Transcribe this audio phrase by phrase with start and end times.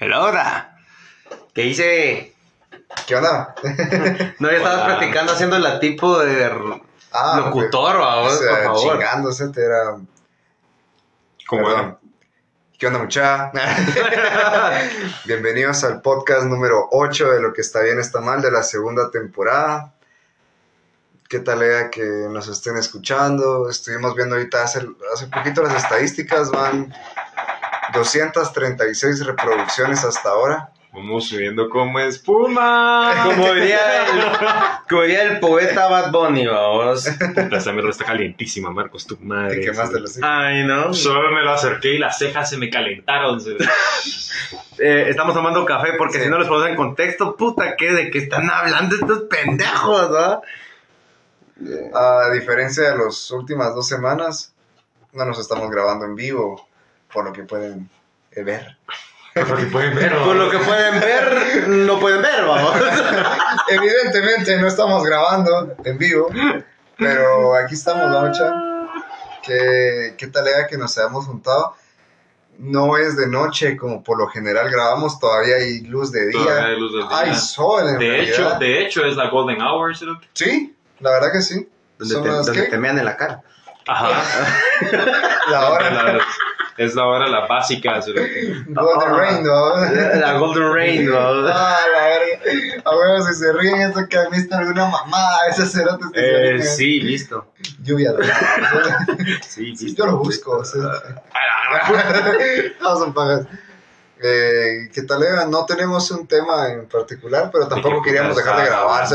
[0.00, 0.76] Laura,
[1.54, 2.34] ¿qué hice?
[3.06, 3.54] ¿Qué onda?
[4.38, 4.86] No, ya estabas Hola.
[4.96, 6.50] practicando haciendo la tipo de
[7.12, 8.02] Ah, locutor, ok.
[8.02, 8.80] vamos, O sea, por favor.
[8.98, 9.96] chingándose, te era...
[11.46, 11.80] ¿Cómo Perdón.
[11.80, 11.96] era?
[12.78, 13.52] ¿Qué onda, mucha?
[15.26, 19.10] Bienvenidos al podcast número 8 de Lo que está bien está mal de la segunda
[19.10, 19.92] temporada.
[21.28, 23.68] ¿Qué tal era que nos estén escuchando?
[23.68, 24.80] Estuvimos viendo ahorita hace,
[25.14, 26.92] hace poquito las estadísticas, van
[27.92, 30.70] 236 reproducciones hasta ahora.
[30.92, 33.12] Vamos subiendo como espuma.
[33.24, 34.20] Como diría el,
[34.88, 37.08] como diría el poeta Bad Bunny, vamos.
[37.34, 39.56] Puta, esa mierda está calientísima, Marcos, tu madre.
[39.56, 40.28] ¿Te quemaste los hijos?
[40.28, 40.92] Ay, no.
[40.92, 43.40] Solo me lo acerqué y las cejas se me calentaron.
[43.40, 43.56] se-
[44.82, 46.24] Eh, estamos tomando café porque Sí.
[46.24, 47.92] si no les ponemos en contexto, puta, ¿qué?
[47.92, 50.42] ¿De qué están hablando estos pendejos, no?
[51.94, 54.54] A diferencia de las últimas dos semanas,
[55.12, 56.66] no nos estamos grabando en vivo,
[57.12, 57.88] por lo que pueden
[58.32, 58.76] eh, ver.
[59.34, 60.16] Por lo que pueden ver.
[60.18, 62.74] Por lo que pueden ver, no pueden ver, vamos.
[63.68, 66.28] Evidentemente no estamos grabando en vivo,
[66.96, 68.52] pero aquí estamos, la mucha.
[69.42, 71.74] ¿Qué, qué tal era que nos hayamos juntado?
[72.58, 76.42] No es de noche, como por lo general grabamos, todavía hay luz de día.
[76.42, 77.18] Todavía hay luz del día.
[77.18, 78.34] Hay sol, en De realidad.
[78.34, 79.96] hecho, de hecho, es la Golden Hour.
[79.96, 80.06] ¿sí?
[80.34, 81.66] Sí, la verdad que sí.
[81.98, 83.42] Donde te, donde que- te mean en la cara.
[83.86, 84.10] Ajá.
[85.50, 86.26] la hora La-
[86.76, 88.00] es la hora la básica.
[88.68, 89.76] Golden Rain, ¿no?
[90.20, 91.18] La Golden Rain, ¿no?
[91.52, 92.82] Ah, la verga.
[92.84, 96.54] A huevo, si se ríen, esto que han visto alguna mamada, esos cerotes que se
[96.54, 97.52] Eh, sí, listo.
[97.82, 98.24] Lluvia de
[99.42, 100.04] Sí, listo.
[100.04, 100.58] yo lo busco.
[100.58, 100.80] o sea.
[102.80, 103.46] A pagas.
[104.22, 105.46] Eh, ¿Qué tal, Eva?
[105.46, 109.08] No tenemos un tema en particular, pero tampoco queríamos dejar de grabar.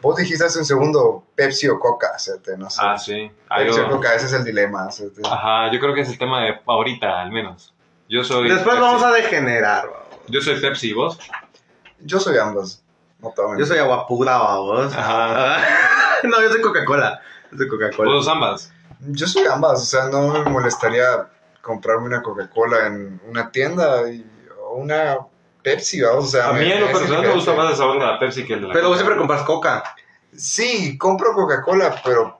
[0.00, 2.30] Vos dijiste hace un segundo Pepsi o Coca, ¿sí?
[2.56, 2.80] no sé.
[2.82, 3.30] Ah, sí.
[3.54, 4.88] Pepsi o Coca, ese es el dilema.
[5.24, 7.74] Ajá, yo creo que es el tema de ahorita, al menos.
[8.08, 8.48] Yo soy.
[8.48, 8.80] Después Pepsi.
[8.80, 10.20] vamos a degenerar, vamos.
[10.28, 11.18] Yo soy Pepsi, ¿y vos?
[12.00, 12.82] Yo soy ambas.
[13.20, 14.36] No te Yo soy agua pura.
[14.36, 15.56] Ajá.
[16.22, 17.20] No, yo soy Coca-Cola.
[17.52, 18.10] Yo soy Coca-Cola.
[18.10, 18.72] Vos ambas.
[19.00, 21.28] Yo soy ambas, o sea, no me molestaría
[21.60, 24.35] comprarme una Coca-Cola en una tienda y, o
[24.76, 25.18] una
[25.62, 26.50] Pepsi, vamos, o sea...
[26.50, 28.60] A mí en lo personal me gusta más el sabor de la Pepsi que el
[28.62, 29.82] de la Pero vos siempre compras Coca.
[30.32, 32.38] Sí, compro Coca-Cola, pero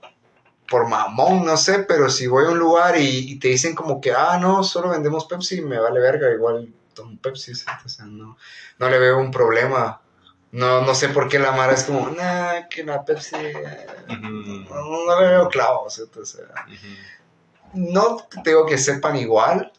[0.68, 4.00] por mamón, no sé, pero si voy a un lugar y, y te dicen como
[4.00, 7.64] que, ah, no, solo vendemos Pepsi, me vale verga, igual tomo Pepsi, ¿sí?
[7.84, 8.36] o sea, no,
[8.78, 10.00] no le veo un problema.
[10.52, 15.04] No, no sé por qué la Mara es como, nah, que la Pepsi, eh, no,
[15.04, 16.02] no le veo clavos, ¿sí?
[16.02, 16.44] o sea,
[17.74, 19.72] no te digo que sepan igual,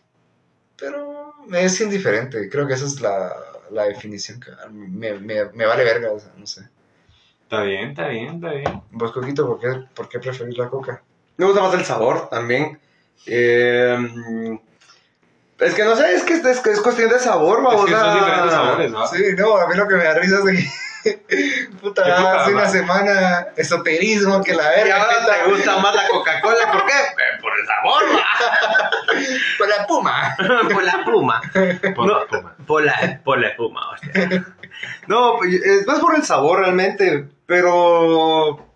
[0.75, 1.16] pero
[1.47, 3.33] me es indiferente, creo que esa es la,
[3.71, 6.61] la definición, que me, me, me vale verga, o sea, no sé.
[7.43, 8.81] Está bien, está bien, está bien.
[8.91, 11.01] Vos, Coquito, ¿por qué, por qué preferís la Coca?
[11.37, 12.77] Me gusta más el sabor también.
[13.25, 13.97] Eh,
[15.59, 17.85] es que no sé, es que es, es- es cuestión de sabor, Es vamos.
[17.85, 19.07] que son diferentes sabores, ¿no?
[19.07, 20.67] Sí, no, a mí lo que me da risa es de que.
[21.81, 25.01] Puta, ¿Qué puta hace una semana esoterismo que la Y verga.
[25.03, 26.93] ahora puta, te gusta más la Coca-Cola, ¿por qué?
[26.93, 28.03] Eh, Por el sabor.
[29.57, 30.35] Por la puma.
[30.73, 31.41] por la pluma.
[31.95, 32.27] Por- No.
[32.27, 34.45] por- Por la, por la espuma, hostia.
[35.07, 38.66] No, pues, es más por el sabor realmente, pero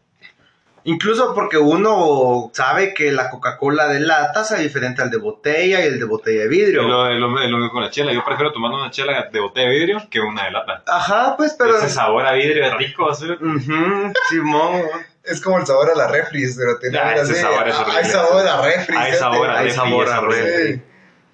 [0.83, 5.87] incluso porque uno sabe que la Coca-Cola de lata sabe diferente al de botella y
[5.87, 6.83] el de botella de Es vidrio.
[6.83, 8.13] lo, es lo- es lo mismo con la chela.
[8.13, 10.83] Yo prefiero tomar una chela de botella de vidrio que una de lata.
[10.87, 11.77] Ajá, pues, pero...
[11.77, 13.25] Ese sabor a vidrio es rico, ¿sí?
[13.31, 14.81] Ujú, Simón.
[15.23, 17.99] Es como el sabor a la refris, pero tiene Ah, ese sabor es ah, horrible.
[17.99, 18.97] Hay sabor a refris.
[18.99, 20.81] Hay sabor a Hay refri, sabor es a refri.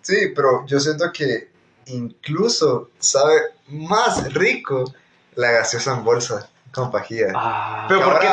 [0.02, 1.50] Sí, pero yo siento que
[1.86, 3.36] incluso sabe
[3.70, 4.94] más rico
[5.36, 7.28] la gaseosa en bolsa con pajilla.
[7.36, 8.28] Ah, Pero, porque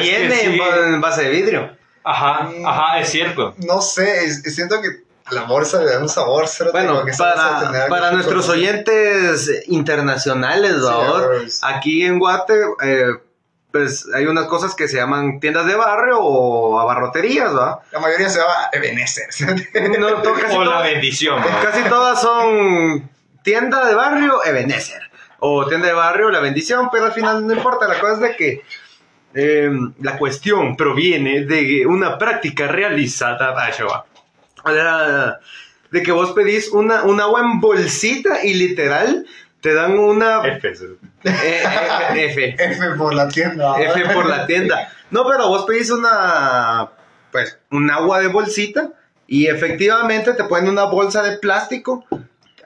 [0.00, 0.58] viene en sí.
[0.58, 1.76] ba- en base de vidrio.
[2.04, 3.54] Ajá, ajá, es cierto.
[3.58, 4.88] No sé, es- siento que
[5.30, 10.86] la bolsa le da un sabor cero Bueno, que para, para nuestros oyentes internacionales, Sí,
[10.86, 11.28] ¿verdad?
[11.62, 12.54] Aquí en Guate,
[12.84, 13.06] eh,
[13.72, 17.80] pues hay unas cosas que se llaman tiendas de barrio o abarroterías, ¿va?
[17.90, 19.28] La mayoría se llama Ebenezer.
[19.98, 20.06] No,
[20.56, 23.10] O la bendición, casi todas son
[23.42, 25.05] tienda de barrio, Ebenezer.
[25.38, 27.86] O tienda de barrio, la bendición, pero al final no importa.
[27.88, 28.62] La cosa es de que
[29.34, 33.54] eh, la cuestión proviene de una práctica realizada.
[34.64, 35.38] Ah,
[35.90, 39.26] De que vos pedís una, un agua en bolsita y literal
[39.60, 40.84] te dan una F, sí.
[41.24, 41.62] eh,
[42.14, 42.56] eh, F.
[42.58, 43.74] F por la tienda.
[43.80, 44.92] F por la tienda.
[45.10, 46.90] No, pero vos pedís una,
[47.32, 48.90] pues, un agua de bolsita
[49.26, 52.04] y efectivamente te ponen una bolsa de plástico,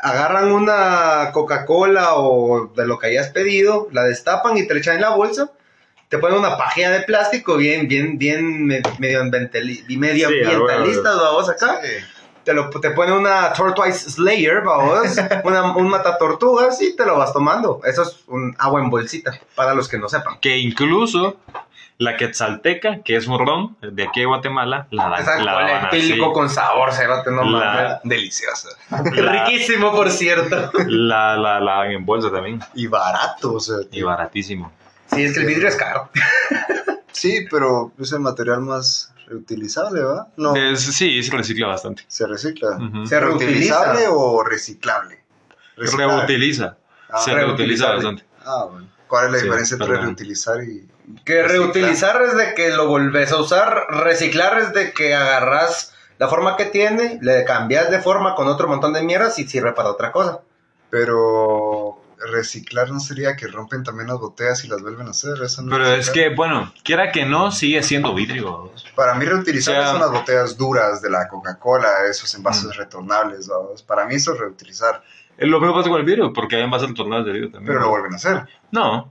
[0.02, 4.97] agarran una Coca-Cola o de lo que hayas pedido, la destapan y te la echan
[4.97, 5.50] en la bolsa,
[6.08, 11.81] te ponen una pajilla de plástico bien, bien, bien me- medioambientali- medioambientalista, vamos acá.
[11.82, 11.88] Sí.
[12.43, 14.99] Te te, lo, te pone una Tortoise Slayer, vamos,
[15.44, 17.81] una, un matatortugas y te lo vas tomando.
[17.85, 20.41] Eso es un agua en bolsita, para los que no sepan.
[20.41, 21.37] Que incluso
[22.00, 26.32] la quetzalteca, que es un ron de aquí de Guatemala, la, dan- Exacto, la etílico
[26.32, 28.00] con sabor, cerote, no La-.
[28.05, 28.70] Deliciosa.
[29.14, 30.73] La- Riquísimo, por cierto.
[30.87, 32.58] La, la, la dan en bolsa también.
[32.75, 33.76] Y barato, o sea.
[33.93, 34.73] Y baratísimo.
[35.12, 36.11] Sí, es que el vidrio es caro.
[37.12, 40.29] Sí, pero es el material más reutilizable, ¿va?
[40.38, 42.05] No, Es- sí, se recicla bastante.
[42.08, 42.76] se recicla.
[42.76, 43.05] Ujú.
[43.06, 44.11] Se ¿Reutilizable reutiliza.
[44.12, 45.23] o reciclable?
[45.76, 46.17] Reciclable.
[46.17, 46.76] Reutiliza.
[47.11, 48.25] Ah, se reutiliza bastante.
[48.47, 48.87] Ah, bueno.
[49.11, 50.89] ¿Cuál es la Sí, diferencia entre reutilizar y
[51.27, 51.49] Que Reciclar.
[51.51, 56.57] reutilizar es de que lo volvés a usar, reciclar es de que agarras la forma
[56.57, 60.12] que tiene, le cambias de forma con otro montón de mierdas y sirve para otra
[60.12, 60.41] cosa.
[60.91, 65.43] Pero reciclar no sería que rompen también las botellas y las vuelven a hacer.
[65.43, 68.71] Eso no Pero es que, bueno, quiera que no, sigue siendo vidrio.
[68.95, 72.73] Para mí reutilizables O sea- son las botellas duras de la Coca-Cola, esos envases Mm.
[72.79, 73.49] retornables.
[73.49, 73.83] ¿vamos?
[73.83, 75.03] Para mí eso es reutilizar.
[75.40, 77.66] Es lo mismo pasa con el vidrio, porque hay envases tornados de vidrio también.
[77.75, 78.46] Pero lo vuelven a hacer.
[78.70, 79.10] No,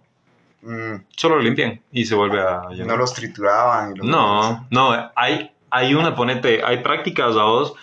[0.62, 2.88] Mm, solo lo limpian y se vuelve a llenar.
[2.88, 3.94] no los trituraban.
[3.94, 7.76] y los No, no, hay, hay una, ponete, hay prácticas, vos,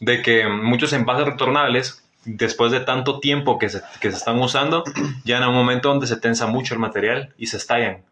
[0.00, 4.82] de que muchos envases retornables, después de tanto tiempo que se, que se están usando,
[5.24, 8.02] ya en un momento donde se tensa mucho el material y se estallan.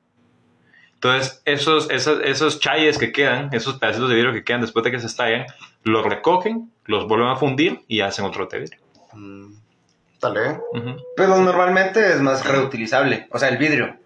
[0.94, 4.92] Entonces, esos, esos, esos chayes que quedan, esos pedacitos de vidrio que quedan después de
[4.92, 5.46] que se estallan,
[5.82, 8.78] los recogen, los vuelven a fundir y hacen otro de vidrio.
[9.14, 9.54] Mm,
[10.22, 10.56] Tal vez.
[10.72, 10.96] Ujú.
[11.16, 13.96] Pero normalmente es más reutilizable, o sea, el vidrio.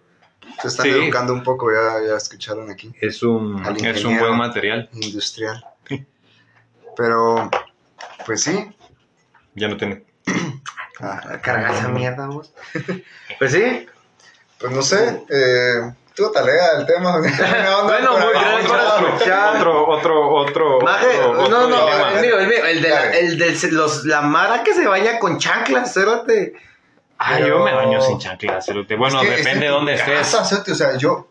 [0.63, 0.91] Se están Sí.
[0.93, 2.91] educando un poco, ya, ya escucharon aquí.
[3.03, 4.89] Es un, es un buen material.
[4.95, 5.63] Industrial.
[6.97, 7.51] Pero,
[8.25, 8.67] pues sí.
[9.55, 10.05] Ya no tiene.
[11.01, 12.51] Ah, Carga esa mierda, vos.
[13.39, 13.87] Pues sí.
[14.59, 15.23] pues no sé.
[15.29, 17.19] Eh, tú talea el tema.
[17.85, 18.33] Bueno, muy
[19.13, 19.57] escuchar.
[19.57, 20.81] Otro, otro, otro.
[20.81, 22.13] Maje, otro- otro no, no, dilema.
[22.15, 25.19] el mío, el mío, el de la, el de los, la mara que se baña
[25.19, 25.93] con chanclas.
[27.19, 28.65] Ay, Pero- yo me baño sin chanclas.
[28.67, 28.97] cerote.
[28.97, 30.19] Bueno, Es que depende es de dónde estés.
[30.19, 31.29] casa, cerote, o sea, yo,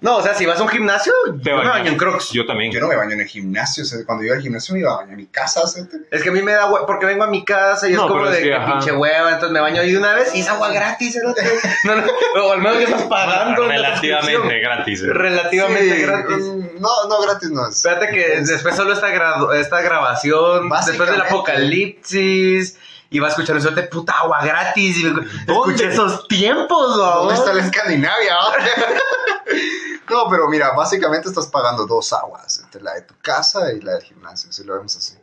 [0.00, 1.12] No, o sea, si vas a un gimnasio,
[1.42, 1.72] Te yo me bañas.
[1.72, 2.30] baño en crocs.
[2.32, 2.70] Yo también.
[2.70, 3.82] yo no me baño en el gimnasio.
[3.82, 5.66] O sea, cuando yo iba al gimnasio me iba a bañar en mi casa.
[5.66, 5.96] cerote.
[6.12, 8.06] Es que a mí me da hue- porque vengo a mi casa y No, es
[8.08, 8.72] como pero es de que, que ajá.
[8.78, 11.42] pinche hueva, entonces me baño ahí de una vez y es agua gratis, cerote.
[11.84, 13.64] No, no, o al menos que estás pagando.
[13.66, 14.62] la Relativamente suscripción.
[14.62, 15.02] gratis.
[15.02, 15.06] eh.
[15.12, 16.36] Relativamente Sí, gratis.
[16.44, 17.76] mm, No, no, gratis no es.
[17.84, 21.26] Espérate que después solo esta, gradu- esta grabación, después del Básicamente.
[21.28, 22.78] apocalipsis,
[23.10, 24.98] y va a escuchar eso de puta agua gratis.
[24.98, 25.26] Y ¿Dónde?
[25.46, 27.38] escuché esos tiempos, ¿Dónde ¿no?
[27.40, 28.36] está la Escandinavia?
[30.10, 32.58] no, pero mira, básicamente estás pagando dos aguas.
[32.62, 35.16] entre La de tu casa y la del gimnasio, si lo vemos así.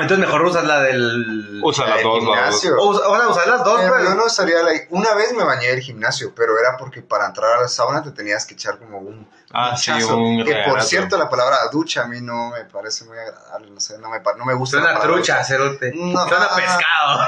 [0.00, 1.60] Entonces mejor usas la del.
[1.64, 2.76] Usa La las del dos, gimnasio.
[2.78, 4.04] O usar las dos, Pero pero.
[4.10, 4.70] yo no usaría la...
[4.90, 8.12] Una vez me bañé del gimnasio, pero era porque para entrar a la sauna te
[8.12, 12.06] tenías que echar como un Ah, sí, un Que por cierto, la palabra ducha a
[12.06, 14.78] mí no me parece muy agradable, no sé, no me, no me gusta.
[14.78, 15.44] Suena trucha, ducha.
[15.44, 15.92] cerote.
[15.94, 16.28] No.
[16.28, 17.26] Suena pescado.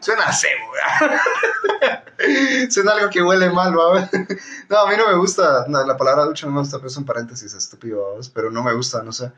[0.00, 0.70] Suena a cebo.
[2.70, 4.08] Suena algo que huele mal, ¿va?
[4.68, 6.96] No, a mí no me gusta, no, la palabra ducha no me gusta, pero es
[6.96, 8.20] un paréntesis estúpido, ¿va?
[8.34, 9.32] pero no me gusta, no sé.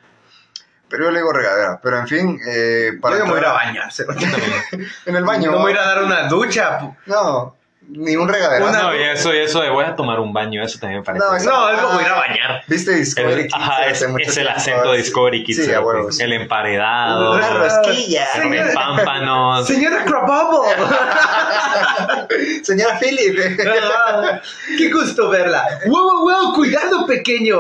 [0.89, 3.43] Pero yo le digo regadera, pero en fin, eh, para Yo no me voy a
[3.43, 4.25] ir a bañar, cerote.
[5.07, 5.51] en el baño.
[5.53, 5.85] No me voy a ir ¿va?
[5.85, 6.81] a dar una ducha.
[6.81, 7.57] pu- No,
[7.95, 8.65] ni un regadera.
[8.65, 11.05] Una- No, y eso, y eso de voy a tomar un baño, eso también me
[11.05, 11.25] parece.
[11.25, 12.63] No, eso- No, es como ir a bañar.
[12.67, 14.99] ¿Viste Discovery El- Kids ajá, es, es el acento de.
[14.99, 15.57] Discovery Kids.
[15.57, 15.87] Sí, a cerote.
[15.87, 16.23] huevo, sí.
[16.23, 17.33] El emparedado.
[17.35, 18.27] Una rosquilla.
[18.43, 19.67] El pámpanos.
[19.67, 20.75] Señora Crabubble.
[22.65, 23.39] Señora Philip.
[24.79, 25.65] Qué gusto verla.
[25.87, 27.57] Wow, wow, wow, cuidado, pequeño.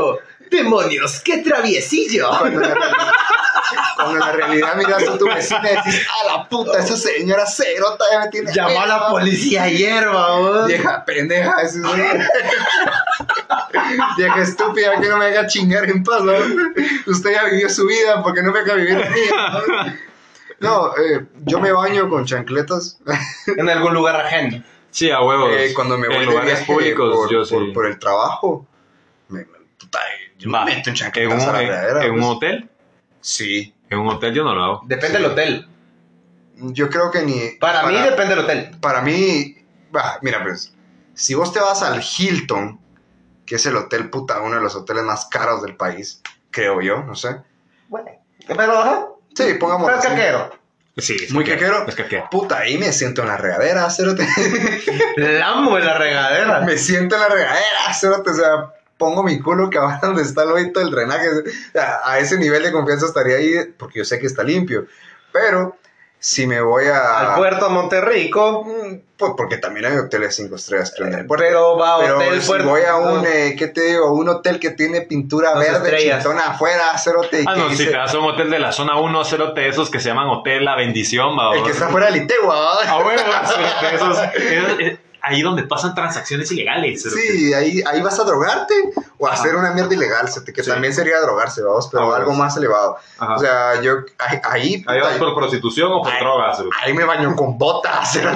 [0.50, 2.28] Demonios, qué traviesillo.
[3.96, 7.46] Cuando en la realidad, miras a tu vecina y dices, a la puta, esa señora
[7.46, 8.52] cerota ya me tiene.
[8.52, 9.10] Llamó a la harta".
[9.10, 10.66] policía ayer, vamos.
[10.66, 12.26] Vieja pendeja, eso es
[14.16, 16.32] Vieja estúpida, que no me haga chingar en paz, ¿no?
[17.06, 19.92] Usted ya vivió su vida, porque no me haga vivir la mía, ¿no?
[20.60, 22.98] No, eh, yo me baño con chancletas
[23.56, 24.62] En algún lugar ajeno.
[24.92, 25.50] Sí, a huevos.
[25.56, 27.54] eh, cuando me voy en lugares viaje públicos, por, yo sí.
[27.54, 28.66] por, por el trabajo.
[29.28, 29.46] Me, me-
[29.78, 29.98] puta,
[30.38, 32.30] yo me Va, meto en en chancletas un, a la en- regadera, en un pues.
[32.30, 32.70] hotel.
[33.22, 33.74] Sí.
[33.88, 34.80] En un hotel yo no lo hago.
[34.84, 35.22] Depende Sí.
[35.22, 35.68] del hotel.
[36.56, 37.52] Yo creo que ni.
[37.58, 38.76] Para, mí depende del hotel.
[38.80, 39.56] Para mí,
[39.90, 40.74] bah, mira, pues,
[41.14, 42.78] si vos te vas al Hilton,
[43.46, 47.02] que es el hotel puta, uno de los hoteles más caros del país, creo yo,
[47.02, 47.36] no sé.
[47.88, 48.10] Bueno,
[48.46, 49.06] pero ajá.
[49.34, 49.90] Sí, pongamos.
[49.90, 50.62] Pero caquero.
[50.98, 51.86] Sí, es Muy caquero.
[51.88, 52.28] Es caquero.
[52.30, 54.26] Puta, ahí me siento en la regadera, cerote.
[55.16, 56.60] Lamo en la regadera.
[56.60, 58.30] me siento en la regadera, cerote.
[58.30, 58.72] O sea,
[59.02, 61.28] pongo mi culo que ahora donde está el hoyito del drenaje.
[62.04, 64.86] A ese nivel de confianza estaría ahí, porque yo sé que está limpio.
[65.32, 65.76] Pero
[66.24, 67.18] Si me voy a...
[67.32, 68.62] Al puerto a Monterrico.
[68.64, 71.34] Mm, Pues porque también hay hoteles cinco estrellas, puerto.
[71.36, 72.68] Pero va a Pero hotel si puerto.
[72.68, 74.12] voy a un, eh, ¿qué te digo?
[74.12, 77.40] Un hotel que tiene pintura Dos verde, chitona afuera, cerote.
[77.40, 79.66] y Ah, no, si dice- te vas a un hotel de la zona 1, cerote,
[79.66, 81.56] esos que se llaman Hotel La Bendición, va.
[81.56, 82.88] el que está afuera del Itegua, ¿va?
[82.88, 87.02] A huevo, cerote, esos, esos- eh, ahí donde pasan transacciones ilegales.
[87.02, 88.74] Sí, ahí, ahí vas a drogarte
[89.18, 90.70] o a hacer una mierda ilegal, que Sí.
[90.70, 92.96] también sería drogarse, vamos, pero Ah, algo más elevado.
[93.18, 93.34] Ajá.
[93.36, 96.58] O sea, yo ahí, ahí, Ahí vas por prostitución o por drogas.
[96.82, 98.18] ahí me baño con botas.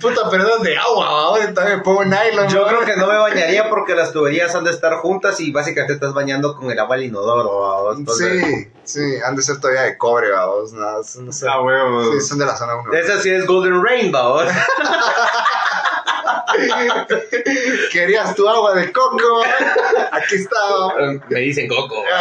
[0.00, 1.08] Puta, perdón de agua.
[1.08, 2.48] Ahorita me pongo nylon.
[2.48, 5.94] Yo creo que no me bañaría porque las tuberías han de estar juntas y básicamente
[5.94, 7.96] estás bañando con el agua del inodoro.
[8.16, 11.46] Sí, sí, han de ser todavía de cobre, vamos, no, no sé.
[11.48, 12.12] Ah, huevo.
[12.12, 12.92] Sí, son de la zona 1.
[12.92, 14.46] Esa sí es Golden Rain, ¿va?
[17.92, 19.42] Querías tu agua de coco.
[20.12, 20.56] Aquí está.
[21.28, 22.02] Me dicen Coco.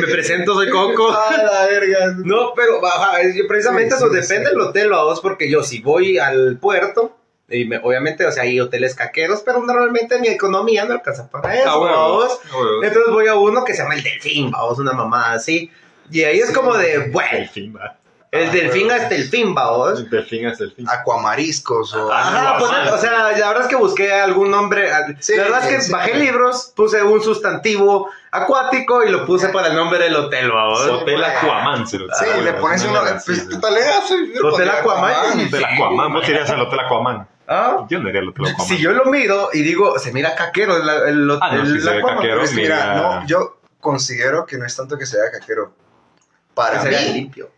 [0.00, 1.10] Me presento, soy Coco.
[1.12, 2.14] A la verga.
[2.24, 3.18] No, pero ajá,
[3.48, 4.52] precisamente Sí, eso sí, depende sí.
[4.54, 7.16] del hotel a vos, porque yo si voy al puerto,
[7.48, 11.54] y me- obviamente, o sea, hay hoteles caqueros, pero normalmente mi economía no alcanza para
[11.56, 12.40] eso, Ah, vos.
[12.52, 12.56] Ah.
[12.84, 15.70] Entonces voy a uno que se llama el Delfín, vamos, una mamada así.
[16.10, 16.54] Y ahí es Sí.
[16.54, 17.96] como de, bueno, Delfín, va.
[18.38, 19.02] El Ah, Delfín huevo.
[19.02, 19.98] hasta el fin, vamos.
[20.00, 20.88] El Delfín es Delfín.
[20.88, 22.12] Aquamariscos o.
[22.12, 24.90] Ajá, pues, o sea, la verdad es que busqué algún nombre.
[25.20, 25.92] Sí, la verdad es que sí.
[25.92, 30.82] bajé libros, puse un sustantivo acuático y lo puse para el nombre del hotel, vamos.
[30.82, 31.36] Sí, Hotel pues.
[31.36, 31.86] Aquaman.
[31.86, 32.12] cerote.
[32.18, 33.00] Sí, Ah, le pones no uno.
[33.24, 35.14] Pues yo Hotel Aquaman.
[35.46, 36.12] Hotel Aquaman.
[36.12, 37.28] Vos irías al Hotel Aquaman.
[37.48, 38.66] Ah, Yo no iría al Hotel Aquaman.
[38.66, 41.80] Si yo lo miro y digo, se mira caquero el, el, Ah, no, el- sí
[41.80, 42.42] se Aquaman, caquero.
[42.42, 42.94] Es que mira, Mira.
[43.20, 45.72] no, yo considero que no es tanto que se vea caquero.
[46.54, 47.50] Para se mí, limpio.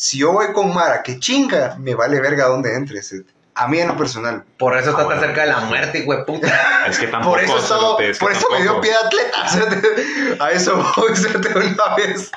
[0.00, 3.14] Si yo voy con Mara, que chinga, me vale verga dónde entres.
[3.54, 4.44] A mí en lo personal.
[4.58, 5.20] Por eso está Ah, tan bueno.
[5.22, 6.86] cerca de la muerte, güey, puta.
[6.86, 7.32] Es que tampoco.
[7.34, 10.44] Por eso, es que por eso me dio pie de atleta.
[10.44, 12.30] A eso voy, cerote, una vez.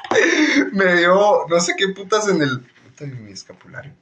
[0.73, 2.59] Me dio, no sé qué putas en el.
[2.59, 3.93] puta, en mi escapulario.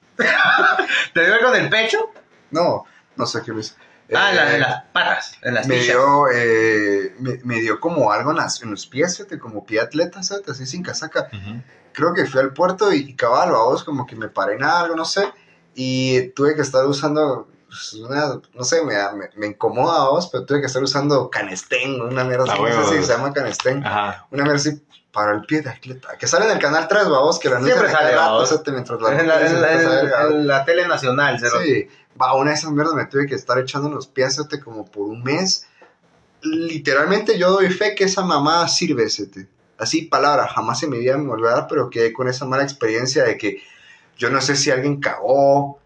[1.13, 2.11] ¿Te dio algo en el pecho?
[2.49, 3.75] No, no sé qué me hizo.
[4.13, 8.31] Ah, Eh, en las patas, en las me dio, eh, me, me dio como algo
[8.31, 11.27] en, las- en los pies, cerote, como pie de atleta, cerote, así sin casaca.
[11.31, 11.61] Ujú.
[11.93, 14.95] creo que fui al puerto y, y cabal, vos como que me paré en algo,
[14.95, 15.31] no sé,
[15.75, 20.45] y tuve que estar usando, pues, una, no sé, me, me, me incomoda vos, pero
[20.45, 23.85] tuve que estar usando canestén, una mierda Ah, así, no sé si se llama canestén,
[23.85, 24.25] Ajá.
[24.31, 27.37] una mierda así para el pie de atleta, que sale en el canal 3, vos,
[27.39, 28.61] que la Siempre a sale, rato, babos.
[28.67, 31.57] mientras la en, la, en, la, en, la- verga, en la tele nacional, cero.
[31.61, 31.87] Sí,
[32.21, 35.23] va, una de esas mierdas me tuve que estar echando los pies, como por un
[35.23, 35.67] mes,
[36.41, 39.47] literalmente yo doy fe que esa mamá sirve, cerote
[39.81, 43.23] así palabra, jamás en mi vida me a dar, pero quedé con esa mala experiencia
[43.23, 43.61] de que
[44.15, 45.79] yo no sé si alguien cagó,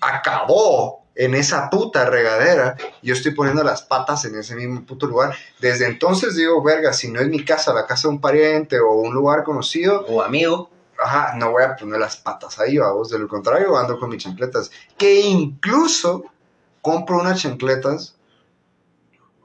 [0.00, 5.34] acabó en esa puta regadera, yo estoy poniendo las patas en ese mismo puto lugar.
[5.58, 8.92] Desde entonces digo, verga, si no es mi casa, la casa de un pariente o
[8.92, 10.70] un lugar conocido, O amigo.
[11.02, 14.22] Ajá, no voy a poner las patas ahí, vamos, de lo contrario ando con mis
[14.22, 16.24] chancletas, que incluso
[16.82, 18.16] compro unas chancletas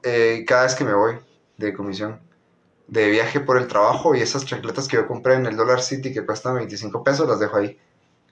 [0.02, 1.18] eh, cada vez que me voy
[1.56, 2.20] de comisión
[2.86, 6.12] de viaje por el trabajo y esas chancletas que yo compré en el Dollar City
[6.12, 7.78] que cuestan 25 pesos las dejo ahí.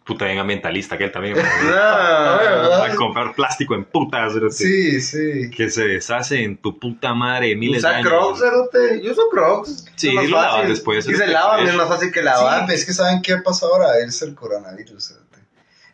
[0.05, 1.35] Puta, bien ambientalista que él también.
[1.67, 4.35] Ah, A comprar plástico en putas.
[4.55, 5.51] Sí, sí.
[5.51, 8.09] Que se deshace en tu puta madre miles de Usa años.
[8.11, 9.01] crocs, cerote.
[9.03, 9.87] Yo uso crocs.
[9.97, 10.69] Sí, y lo lavas fácil.
[10.69, 12.71] después, Y se lavan, es más fácil que Sí, lavar.
[12.71, 15.09] es que saben qué pasa ahora, es el coronavirus.
[15.09, 15.39] cerote.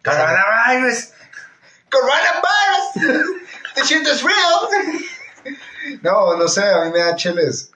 [0.04, 1.10] Coronavirus.
[1.90, 3.30] Coronavirus.
[3.76, 5.54] The shit is real.
[6.02, 7.69] No, no sé, a mí me da cheles.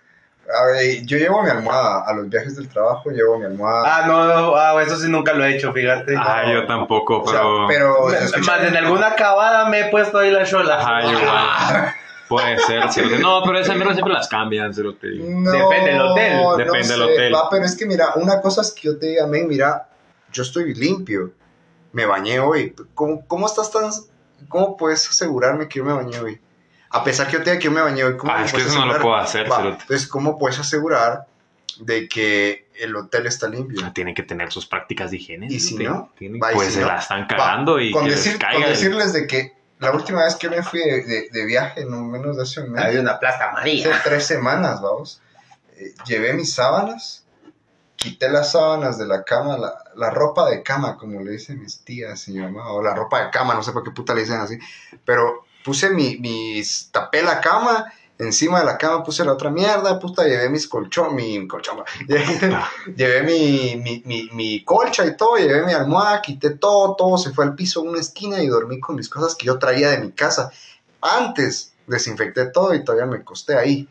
[0.52, 3.82] A ver, yo llevo mi almohada a los viajes del trabajo, llevo mi almohada.
[3.86, 6.14] Ah, no, no, ah, eso sí nunca lo he hecho, fíjate.
[6.18, 7.66] Ah, yo tampoco, o sea, pero.
[7.68, 10.76] pero Me- se escucha- Más en alguna acabada me he puesto ahí la chola.
[10.80, 11.94] Ajá, igual.
[12.28, 13.18] Puede ser, cerote.
[13.18, 15.08] No, pero esas mierdas siempre las cambian, cerote.
[15.18, 17.34] No, Depende del hotel, no depende del hotel.
[17.34, 19.88] Va, pero es que mira, una cosa es que yo te diga, men, mira,
[20.32, 21.32] yo estoy limpio,
[21.92, 22.74] me bañé hoy.
[22.94, 23.90] ¿Cómo, cómo estás tan,
[24.48, 26.40] cómo puedes asegurarme que yo me bañé hoy?
[26.94, 28.58] A pesar que yo te diga que yo me bañé hoy, ¿cómo Ah, es que
[28.62, 29.02] eso no lo asegurar?
[29.02, 29.68] puedo hacer, Va.
[29.68, 31.26] Entonces, ¿cómo puedes asegurar
[31.80, 33.80] de que el hotel está limpio?
[33.84, 35.46] Ah, Tienen que tener sus prácticas de higiene.
[35.50, 36.12] ¿Y si no?
[36.16, 38.40] Tienen- Va, pues si se no, la están Va, cagando y con, que decir- les
[38.40, 38.66] con caiga.
[38.66, 42.04] el- decirles de que la última vez que me fui de, de- de viaje, no
[42.04, 44.00] menos de hace un mes, Hay una hace amarilla.
[44.04, 45.20] tres semanas, vamos.
[45.76, 47.24] Eh, llevé mis sábanas,
[47.96, 51.80] quité las sábanas de la cama, la, la ropa de cama, como le dicen mis
[51.80, 54.20] tías y mi mamá, o la ropa de cama, no sé por qué puta le
[54.20, 54.58] dicen así,
[55.04, 59.98] pero puse mi, mis, tapé la cama, encima de la cama puse la otra mierda,
[59.98, 61.82] puta, llevé mis colchón, mi colchón,
[62.96, 67.32] llevé mi, mi, mi, mi colcha y todo, llevé mi almohada, quité todo, todo se
[67.32, 69.98] fue al piso en una esquina y dormí con mis cosas que yo traía de
[69.98, 70.52] mi casa.
[71.00, 73.88] Antes desinfecté todo y todavía me costé ahí.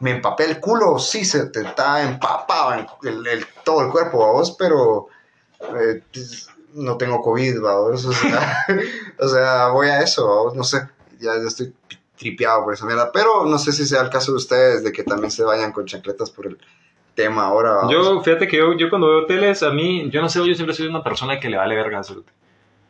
[0.00, 2.72] me empapé el culo, sí, se te está empapado
[3.04, 5.06] el, todo el cuerpo, vos, pero
[5.76, 6.02] eh,
[6.74, 8.06] no tengo COVID, vos,
[9.20, 10.88] o sea, voy a eso, vamos, no sé,
[11.22, 11.72] ya estoy
[12.16, 15.02] tripeado por esa mierda, pero no sé si sea el caso de ustedes, de que
[15.02, 16.58] también se vayan con chancletas por el
[17.14, 17.92] tema ahora, vamos.
[17.92, 20.74] Yo, fíjate que yo, yo cuando veo teles, a mí, yo no sé, yo siempre
[20.74, 22.32] soy una persona que le vale verga, cerote.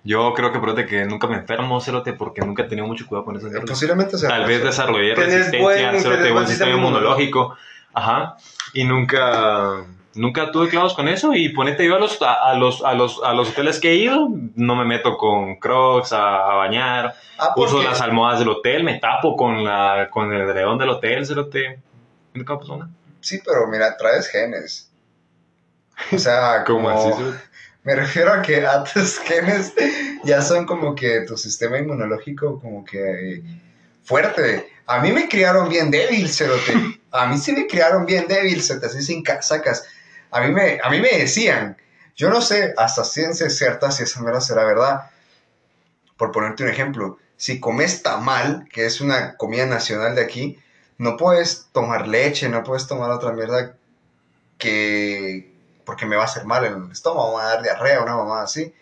[0.04, 3.24] Yo creo que, fíjate que nunca me enfermo, cerote, porque nunca he tenido mucho cuidado
[3.24, 7.56] con esas Eh, posiblemente sea Tal vez desarrollé resistencia, buen- cerote, buen sistema inmunológico.
[7.94, 8.36] Ajá.
[8.74, 11.34] Y nunca, nunca tuve clavos con eso.
[11.34, 13.94] Y ponete yo a los, a, a los, a los, a los hoteles que he
[13.96, 17.14] ido, no me meto con crocs a, a bañar.
[17.38, 21.26] Ah, Uso las almohadas del hotel, me tapo con, la, con el edredón del hotel.
[22.34, 22.90] Nunca pasó nada.
[23.20, 24.90] Sí, pero mira, traes genes.
[26.12, 27.16] O sea, como...
[27.16, 27.38] cerote?
[27.84, 29.74] Me refiero a que a tus genes
[30.24, 33.42] ya son como que tu sistema inmunológico como que eh,
[34.04, 34.68] fuerte.
[34.86, 37.00] A mí me criaron bien débil, cerote.
[37.10, 39.84] A mí sí me criaron bien débil, cerote, así sin casacas.
[40.32, 41.76] A mí me, a mí me decían,
[42.16, 45.10] yo no sé hasta ciencia cierta si esa mierda será verdad.
[46.16, 50.58] Por ponerte un ejemplo, si comes tamal, que es una comida nacional de aquí,
[50.98, 53.76] no puedes tomar leche, no puedes tomar otra mierda
[54.58, 55.52] que
[55.84, 58.16] porque me va a hacer mal en el estómago, me va a dar diarrea, una
[58.16, 58.72] mamá así.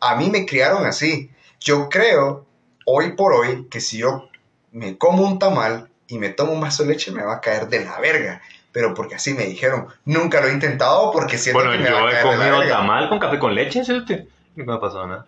[0.00, 1.30] A mí me criaron así.
[1.60, 2.46] Yo creo,
[2.84, 4.28] hoy por hoy, que si yo
[4.72, 7.68] me como un tamal y me tomo un vaso de leche, me va a caer
[7.68, 8.42] de la verga.
[8.76, 9.86] Pero porque así me dijeron.
[10.04, 13.08] Nunca lo he intentado porque siento Bueno, que me va a yo he comido tamal
[13.08, 14.28] con café con leche, cerote.
[14.54, 15.24] Nunca me ha pasado nada.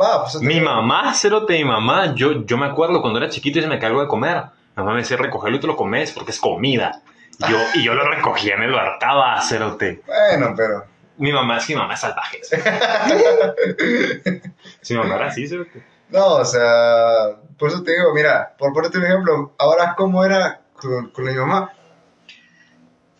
[0.00, 3.62] Va, pues, Mi mamá, cerote, mi mamá, yo, yo me acuerdo cuando era chiquito y
[3.62, 4.36] se me algo de comer.
[4.36, 7.02] Mi mamá me decía, recogerlo y te lo comes porque es comida.
[7.40, 10.02] Y yo, y yo lo recogía, me lo hartaba, cerote.
[10.06, 10.84] Bueno, pero...
[11.16, 12.38] Mi mamá es mi mamá es salvaje.
[14.80, 15.84] Si mi mamá era así, cerote.
[16.10, 20.60] No, o sea, por eso te digo, mira, por ponerte un ejemplo, ahora cómo era
[20.76, 21.72] con, con mi mamá.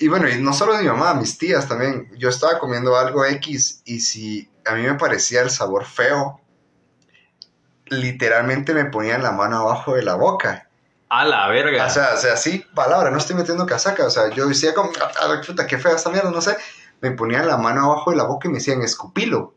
[0.03, 2.11] Y bueno, y no solo de mi mamá, mis tías también.
[2.19, 6.41] Yo estaba comiendo algo X y si a mí me parecía el sabor feo,
[7.87, 10.69] literalmente me ponían la mano abajo de la boca.
[11.09, 11.87] A la verga.
[11.87, 14.07] O sea, o sea, sí, palabra, no estoy metiendo casaca.
[14.07, 14.91] O sea, yo decía como,
[15.21, 16.57] a la puta, qué fea esta mierda, no sé.
[17.01, 19.55] Me ponían la mano abajo de la boca y me decían, escupilo.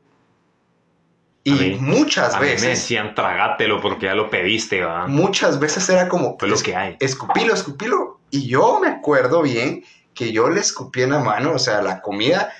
[1.43, 5.07] Y mí- muchas a mí me veces, decían, tragátelo porque ya lo pediste, va.
[5.07, 6.97] muchas veces era como, Fue lo que hay.
[6.99, 8.19] escupilo, escupilo.
[8.31, 9.83] Y yo me acuerdo bien
[10.15, 12.51] que yo le escupí en la mano, o sea, la comida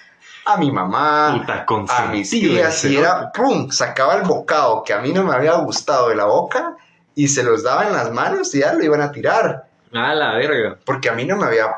[0.45, 4.99] a mi mamá, Puta a mis tías, y era, ¡pum!, sacaba el bocado que a
[4.99, 6.77] mí no me había gustado de la boca
[7.15, 9.67] y se los daba en las manos y ya lo iban a tirar.
[9.91, 10.77] A la verga.
[10.85, 11.75] Porque a mí no me había,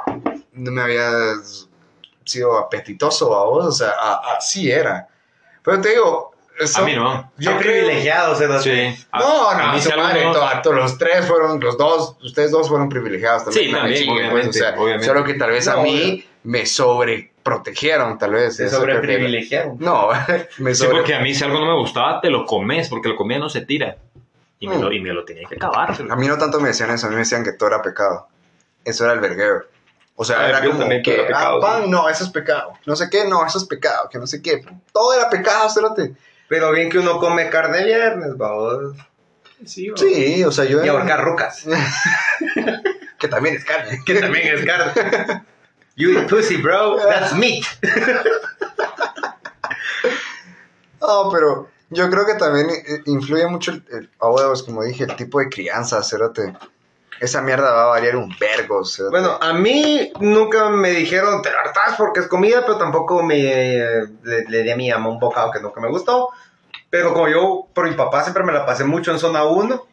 [0.51, 1.11] no me había
[2.25, 3.91] sido apetitoso a vos, o sea,
[4.37, 5.07] así era.
[5.63, 7.31] Pero te digo, eso- A mí no.
[7.37, 8.93] Yo Qué creo- privilegiado, cerote.
[8.95, 9.05] Sí.
[9.11, 12.51] A- No, a no, mí su madre, no- to- los tres fueron, los dos, ustedes
[12.51, 13.65] dos fueron privilegiados también.
[13.65, 15.05] Sí, no también, pues, obviamente, o sea, obviamente.
[15.05, 18.57] Solo que tal vez a No, mí me sobreprotegieron, tal vez.
[18.57, 19.77] Que- sobreprivilegiaron.
[19.79, 20.09] No,
[20.57, 20.97] me Sí, sobre...
[20.97, 23.49] porque a mí si algo no me gustaba, te lo comes, porque la comida no
[23.49, 23.97] se tira.
[24.59, 24.81] Y me, Mm.
[24.81, 25.95] lo, y me lo tenía que acabar.
[26.09, 28.27] A mí no tanto me decían eso, a mí me decían que todo era pecado.
[28.83, 29.65] Eso era el verguero.
[30.15, 32.73] O sea, Ah, era como que, era pecado, ah, pan, no, eso es pecado.
[32.87, 34.65] No sé qué, no, eso es pecado, que no sé qué.
[34.91, 36.13] Todo era pecado, cerote.
[36.47, 38.95] Pero bien que uno come carne viernes, vamos.
[39.65, 40.83] Sí, Sí, o sea, yo...
[40.85, 41.65] Y ahorcar rucas.
[43.19, 43.99] Que también es carne.
[44.05, 45.43] que también es carne.
[45.95, 46.97] You eat pussy, bro.
[46.97, 47.65] That's meat.
[50.99, 55.39] No, pero yo creo que también eh, influye mucho, el, huevos, como dije, el tipo
[55.39, 56.53] de crianza, cerote.
[57.19, 59.11] Esa mierda va a variar un vergo, cerote.
[59.11, 63.37] Bueno, a mí nunca me dijeron te lo hartas porque es comida, pero tampoco me
[63.37, 66.29] eh, le, le di a mi mamá un bocado que nunca me gustó.
[66.89, 69.87] Pero como yo, por mi papá, siempre me la pasé mucho en zona 1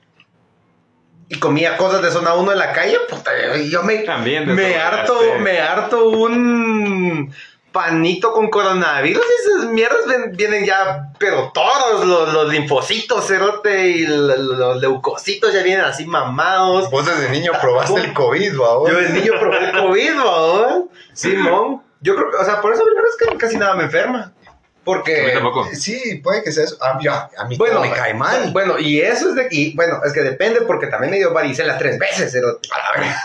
[1.28, 3.30] y comía cosas de zona 1 en la calle, puta,
[3.70, 4.54] yo me, También.
[4.54, 7.34] me harto, me harto un
[7.74, 13.88] panito con coronavirus y esas mierdas ven- vienen ya, pero todos los, los linfocitos, cerote,
[13.90, 16.88] y l- los leucocitos ya vienen así mamados.
[16.90, 18.92] Vos desde niño probaste el COVID, babón.
[18.92, 20.88] Yo de niño probé el COVID, ¿no?
[21.12, 21.82] Simón.
[22.00, 24.22] Yo creo que, o sea, por eso la verdad es que casi nada me enferma.
[24.22, 25.30] A mí Porque.
[25.34, 25.66] tampoco.
[25.72, 26.76] Sí, puede que sea eso.
[26.80, 26.90] A,
[27.38, 28.50] a mí Bueno, me cae mal.
[28.52, 29.48] Bueno, y eso es de.
[29.50, 32.60] Y bueno, es que depende porque también me dio varicela tres veces, pero.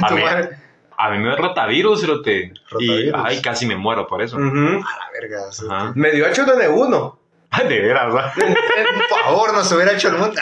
[0.01, 0.57] A Tu mí, madre.
[0.99, 2.53] A mí me dio rotavirus, cerote.
[2.79, 4.35] Y ay, casi me muero por eso.
[4.38, 4.83] Ujú.
[4.85, 5.91] A la verga.
[5.95, 7.15] Me dio H1N1.
[7.51, 8.31] Ay, de veras, ¿va?
[8.31, 10.39] Por favor, nos hubiera hecho el mundo.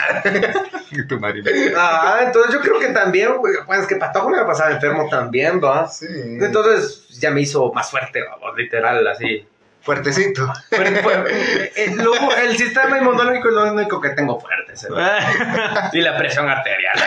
[1.08, 1.42] Tu madre.
[1.76, 5.06] Ah, entonces yo creo que también, güey, pues que Patojo me va a pasar enfermo
[5.08, 5.86] también, ¿va?
[5.88, 6.06] Sí.
[6.10, 8.36] Entonces ya me hizo más fuerte, ¿va?
[8.56, 9.46] literal, así.
[9.80, 10.52] Fuertecito.
[10.68, 14.86] Pero, pues, el, lo- el sistema inmunológico es lo único que tengo fuerte, ¿sí?
[15.94, 16.98] y la presión arterial.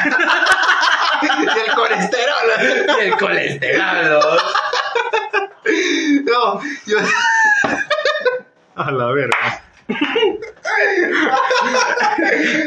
[1.56, 2.98] y el colesterol.
[3.00, 4.40] Y el colesterol.
[6.26, 6.98] No, yo,
[8.76, 9.64] A la verga.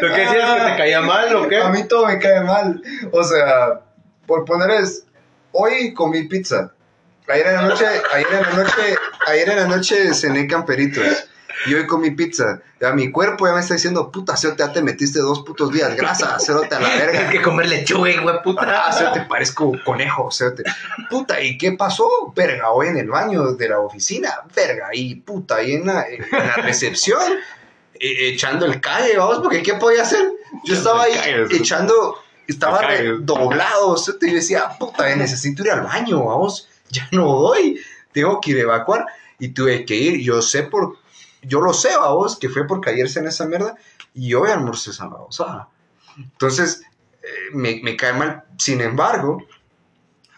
[0.01, 1.59] ¿Lo que decías que te caía mal o qué?
[1.59, 2.83] a mí todo me cae mal.
[3.12, 3.81] O sea,
[4.27, 5.07] por poner es,
[5.53, 6.73] hoy comí pizza.
[7.29, 11.29] Ayer en la noche, ayer en la noche, ayer en la noche cené camperitos.
[11.67, 12.61] Y hoy comí pizza.
[12.81, 15.97] Ya mi cuerpo ya me está diciendo, puta, Cerote, ya te metiste dos putos días
[15.97, 17.12] grasa, Cerote, a la verga.
[17.12, 18.87] Tienes que comer lechuga, güey, puta.
[18.87, 20.64] Ah, Cerote, parezco conejo, Cerote.
[21.09, 22.33] Puta, ¿y qué pasó?
[22.35, 26.27] Verga, hoy en el baño de la oficina, verga, y puta, ahí en la, en
[26.31, 27.23] la recepción,
[27.95, 30.27] eh, echando el calle, vamos, porque ¿qué podía hacer?
[30.64, 31.12] Yo estaba ahí
[31.53, 32.83] echando, estaba
[33.21, 37.81] doblado, Cerote, y yo decía, puta, necesito ir al baño, vamos, ya no doy,
[38.12, 39.07] tengo que ir a evacuar,
[39.38, 40.99] y tuve que ir, yo sé por,
[41.46, 43.76] yo lo sé, vamos, que fue porque ayer cené esa mierda,
[44.12, 45.68] y hoy almorcé esa babosada.
[46.16, 46.83] Entonces,
[47.22, 48.44] eh, me, me cae mal.
[48.59, 49.42] Sin embargo,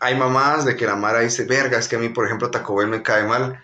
[0.01, 2.77] hay mamás de que la Mara dice, verga, es que a mí, por ejemplo, Taco
[2.77, 3.63] Bell me cae mal.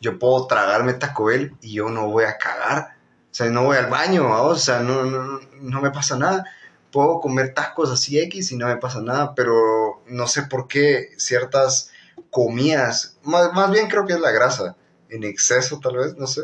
[0.00, 2.96] Yo puedo tragarme Taco Bell y yo no voy a cagar.
[3.30, 4.58] O sea, no voy al baño, ¿vamos?
[4.58, 6.44] o sea, no, no, no me pasa nada.
[6.92, 11.10] Puedo comer tacos así X y no me pasa nada, pero no sé por qué
[11.16, 11.90] ciertas
[12.30, 14.76] comidas, más, más bien creo que es la grasa,
[15.08, 16.42] en exceso tal vez, no sé,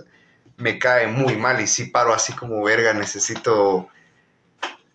[0.61, 3.88] me cae muy mal y si paro así como verga, necesito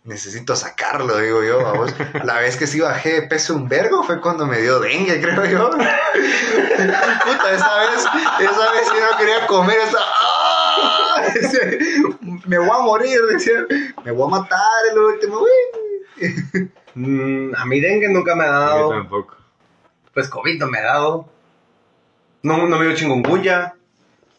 [0.03, 1.63] necesito sacarlo, digo yo.
[1.63, 1.93] vamos.
[2.23, 5.45] La vez que sí bajé de peso un vergo fue cuando me dio dengue, creo
[5.45, 5.69] yo.
[5.71, 8.05] Puta, esa vez,
[8.39, 11.21] esa vez sí no quería comer, estaba, ¡ah!
[12.45, 13.65] Me voy a morir, decía,
[14.03, 14.59] me voy a matar
[14.91, 15.39] el último.
[16.93, 18.89] Mm, a mí dengue nunca me ha Yo dado.
[18.89, 19.35] tampoco.
[20.13, 21.27] Pues COVID no me ha dado.
[22.43, 23.73] No, no me dio chingongunya.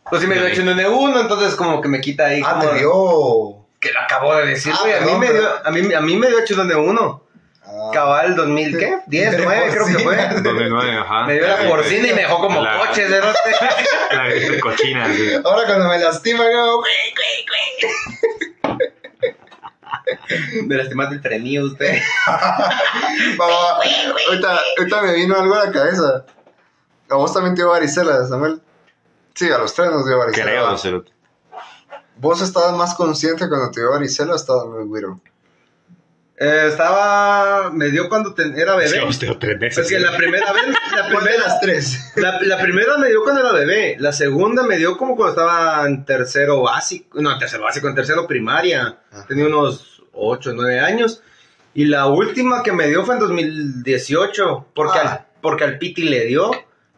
[0.08, 0.54] Pues sí me dio Dale.
[0.56, 2.42] H1N1, entonces como que me quita ahí.
[2.44, 3.66] Ah, como- te dio.
[3.80, 4.94] Que lo acabo de decir, Ah, güey.
[4.94, 7.22] a, mí me dio, a, mí, a mí me dio H1N1.
[7.68, 7.90] Ah.
[7.92, 8.98] Cabal 2000, ¿qué?
[9.06, 10.16] 10, 9 creo que fue.
[10.42, 11.26] 2009, ajá.
[11.26, 13.38] Me dio la porcina y me dejó como La- coche de rote.
[14.12, 15.30] La gripe cochina, sí.
[15.44, 16.80] Ahora cuando me lastima, yo,
[20.66, 21.98] Me lastimaste el frenillo usted.
[22.28, 23.80] Va, va, va.
[24.28, 26.24] Ahorita, ahorita me vino algo a la cabeza.
[27.10, 28.60] A vos también te dio varicela, Samuel.
[29.36, 30.46] Sí, a los tres nos dio varicela.
[30.50, 31.12] Creo, cerote.
[32.16, 35.20] ¿Vos estabas más consciente cuando te dio varicela o estabas muy güiro?
[36.38, 37.70] Eh, estaba.
[37.70, 38.98] Me dio cuando ten- era Sí, bebé.
[39.06, 39.78] a usted tres meses.
[39.84, 40.64] Es que la primera vez.
[40.68, 42.12] La ¿Cuál de primera, las tres?
[42.16, 43.96] la, la primera me dio cuando era bebé.
[43.98, 47.20] La segunda me dio como cuando estaba en tercero básico.
[47.20, 48.98] No, en tercero básico, en tercero primaria.
[49.12, 49.26] Ajá.
[49.26, 51.22] Tenía unos 8, 9 años.
[51.74, 54.66] Y la última que me dio fue en 2018.
[54.74, 55.10] Porque, Ah.
[55.12, 56.50] al, porque al Piti le dio.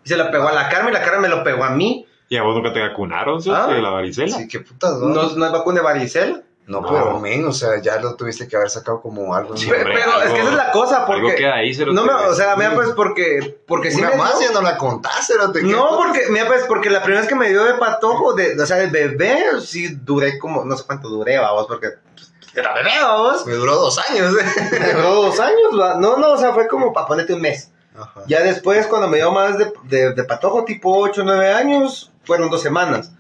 [0.04, 2.06] Y se la pegó a la Carmen y la Carmen me lo pegó a mí.
[2.28, 3.74] ¿Y a vos nunca te vacunaron, cerote, Ah.
[3.74, 4.36] de la varicela?
[4.36, 5.08] Sí, qué putas, ¿no?
[5.08, 6.42] No, no es vacuna de varicela.
[6.66, 6.88] No, No.
[6.88, 9.56] pero men, o sea, ya lo tuviste que haber sacado como algo.
[9.56, 9.72] Sí, ¿no?
[9.74, 10.96] Pero es algo- que esa es la cosa.
[11.06, 11.36] Algo Porque.
[11.36, 11.94] queda ahí, cerote.
[11.94, 14.60] No me, o sea, mira, pues porque, porque sí Una me más dio- ya no
[14.60, 15.50] la contaste, ¿no?
[15.50, 18.60] ¿Te- No, porque, mira, pues, porque la primera vez que me dio de patojo, de,
[18.60, 22.74] o sea, de bebé, sí duré como, no sé cuánto duré, vamos, porque pues, era
[22.74, 23.46] bebé, vamos.
[23.46, 24.78] Me duró dos años, ¿eh?
[24.78, 25.94] Me duró dos años, va.
[25.94, 27.70] No, no, o sea, fue como para ponerte un mes.
[27.98, 28.20] Ajá.
[28.26, 32.12] Ya después, cuando me dio más de, de, de patojo, tipo 8 o 9 años,
[32.28, 33.10] fueron dos semanas.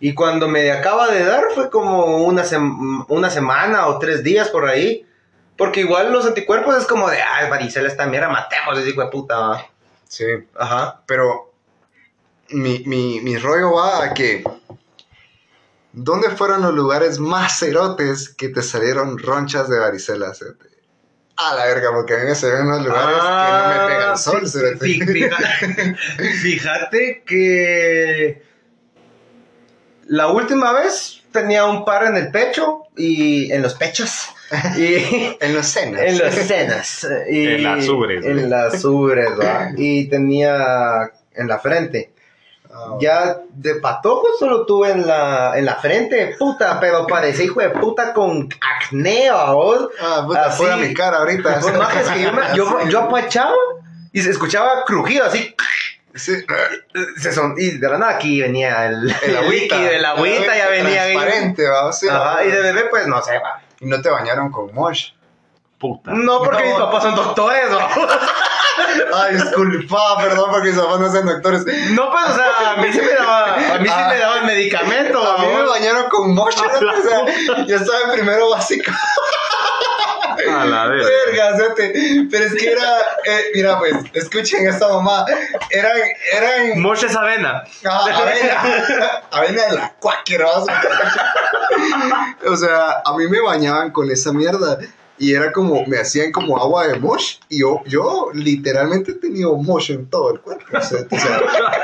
[0.00, 4.48] Y cuando me acaba de dar, fue como una, sem- una semana o tres días
[4.48, 5.04] por ahí.
[5.58, 9.08] Porque igual los anticuerpos es como de, ay, varicela esta mierda, matemos, ese hijo de
[9.08, 9.66] puta.
[10.08, 10.24] Sí,
[10.58, 11.02] Ajá.
[11.06, 11.52] pero
[12.50, 14.42] mi, mi, mi rollo va a que.
[15.92, 20.66] ¿Dónde fueron los lugares más cerotes que te salieron ronchas de varicela, cerote?
[21.36, 24.18] A la verga, porque a mí me salieron unos lugares que no me pega el
[24.18, 24.86] sol, Ah, cerote.
[24.86, 25.36] fija-
[26.42, 28.42] Fíjate que
[30.12, 34.28] la última vez tenía un par en el pecho y en los pechos
[34.76, 36.00] y En los senos.
[36.00, 39.70] en los senos y En las ubres, en las ubres ¿va?
[39.76, 42.10] y tenía en la frente
[42.74, 47.60] Ah, ya de patojo solo tuve en la en la frente puta pero parecía hijo
[47.60, 50.56] de puta con acné vos Ah, puta, Así.
[50.56, 51.60] fuera mi cara ahorita.
[51.60, 53.54] Pues, más es que yo, me- yo, yo apachaba
[54.10, 55.54] y se escuchaba crujido así.
[56.14, 56.44] Sí.
[57.16, 59.76] Se son, y de la nada aquí venía el, El agüita.
[59.76, 61.12] líquido, el agüita ya venía ahí.
[61.14, 61.92] Transparente, va.
[61.92, 63.60] Sí, Ajá, y de bebé, pues no sé, va.
[63.80, 65.12] Y no te bañaron con mosh.
[65.78, 66.12] Puta.
[66.12, 66.68] No, porque No.
[66.70, 67.78] mis papás son doctores, ¿no?
[69.14, 71.64] Ay, disculpa, perdón porque mis papás no sean doctores.
[71.90, 74.06] No, pues, o sea, a mí sí me daba, a mí sí Ah.
[74.08, 76.88] me daba el medicamento, A mí me bañaron con mosh, ¿no?
[76.98, 78.92] o sea, yo estaba en primero básico.
[80.50, 81.56] A la verga.
[82.30, 85.24] Pero es que era, eh, mira pues, escuchen esta mamá,
[85.70, 85.96] eran,
[86.32, 87.64] eran, Moches avena.
[87.84, 90.46] ah, avena, avena de la cuáquera,
[92.46, 94.78] O sea, a mí me bañaban con esa mierda,
[95.18, 99.56] y era como, me hacían como agua de mosh y yo, yo literalmente he tenido
[99.56, 100.64] mosh en todo el cuerpo.
[100.76, 101.40] O sea, o sea,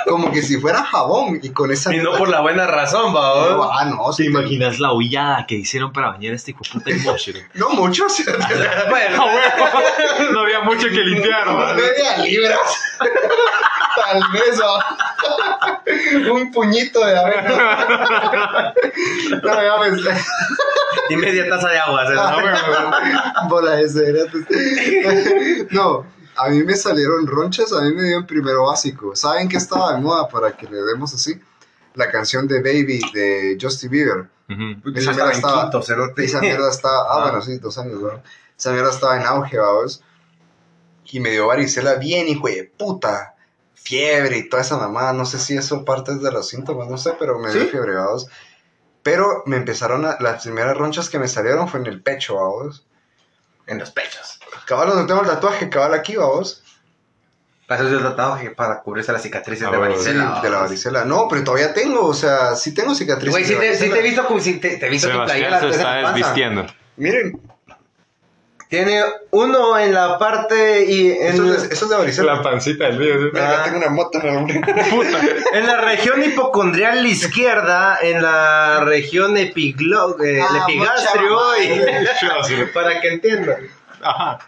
[0.07, 1.95] como que si fuera jabón y con esa...
[1.95, 3.51] Y no por la buena razón, va.
[3.51, 6.63] No, ah, no, ¿Te sí, imaginas la huillada que hicieron para bañar a este hijo
[6.73, 7.31] puta en Mosh?
[7.55, 8.35] no mucho, o sea,
[8.91, 9.25] Bueno,
[10.33, 11.75] no había mucho que limpiar, ¿no?
[11.75, 12.59] media libras.
[14.11, 16.33] Tal vez, ¿no?
[16.35, 18.75] un puñito de abeja.
[19.43, 19.89] No, ya me-
[21.11, 22.07] y media taza de agua.
[22.07, 22.15] ¿sí?
[23.49, 24.47] Bola de cerotes.
[25.71, 29.15] No, a mí me salieron ronchas, a mí me dio en primero básico.
[29.17, 31.41] ¿Saben qué estaba de moda para que le demos así?
[31.95, 34.27] La canción de Baby de Justin Bieber.
[34.95, 36.25] Esa mierda estaba, cerote.
[36.25, 37.23] esa mierda estaba, ah, Ah.
[37.25, 38.23] bueno, sí, dos años, ¿no?
[38.57, 40.03] Esa mierda estaba en auge, vamos.
[41.11, 43.35] Y me dio varicela bien, hijo de puta.
[43.83, 45.13] Fiebre y toda esa mamada.
[45.13, 47.69] No sé si eso parte de los síntomas, no sé, pero me dio ¿Sí?
[47.69, 48.27] fiebre, vamos.
[49.03, 52.87] Pero me empezaron a, las primeras ronchas que me salieron fue en el pecho, vamos.
[53.67, 54.41] En los pechos.
[54.67, 56.63] Cabal, donde tengo el tatuaje, cabal aquí, vamos.
[57.67, 60.41] Para eso es el tatuaje para cubrirse las cicatrices Ah, de bueno, Sí, varicela.
[60.43, 61.05] de la varicela.
[61.05, 63.31] No, pero todavía tengo, o sea, sí tengo cicatrices.
[63.31, 63.95] Güey, sí de te, varicela.
[63.95, 65.61] te he visto como si te, te he visto tu playera.
[65.61, 66.67] se está desvistiendo.
[66.97, 67.41] Miren,
[68.69, 72.43] Tiene uno en la parte y en, eso es, de- eso es de varicela.
[72.43, 72.99] pancita del.
[73.33, 73.63] Mira, Ah.
[73.65, 74.61] tengo una moto en hombre.
[75.55, 82.67] en la región hipocondrial izquierda, en la región epiglo, eh, Ah, el epigastrio mucha y
[82.75, 83.69] para que entiendan.
[84.03, 84.39] Ajá.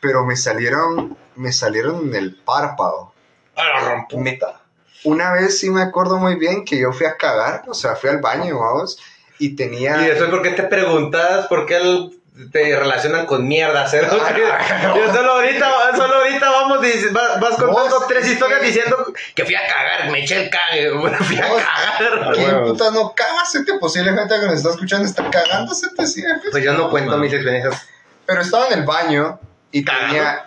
[0.00, 3.12] Pero me salieron, me salieron en el párpado.
[3.56, 4.60] A la romputa.
[5.04, 8.10] Una vez sí me acuerdo muy bien que yo fui a cagar, o sea, fui
[8.10, 8.98] al baño, vamos,
[9.38, 10.02] y tenía...
[10.02, 12.17] Y después, ¿por qué te preguntas por qué el-
[12.52, 13.86] te relacionan con mierda?
[13.88, 14.08] cero?
[14.96, 18.96] Yo solo ahorita, solo ahorita vamos, dices, vas, vas contando Vos, tres es historias diciendo
[19.34, 22.32] que fui a cagar, me eché el cague, bueno, fui a Vos- cagar.
[22.34, 22.70] ¿Quién huevos.
[22.70, 23.78] puta no cágasete?
[23.80, 27.86] Posiblemente que nos está escuchando está cagándose, te sí, Pues yo no cuento mis experiencias.
[28.26, 29.40] Pero estaba en el baño
[29.72, 30.06] y Cagando.
[30.14, 30.44] tenía...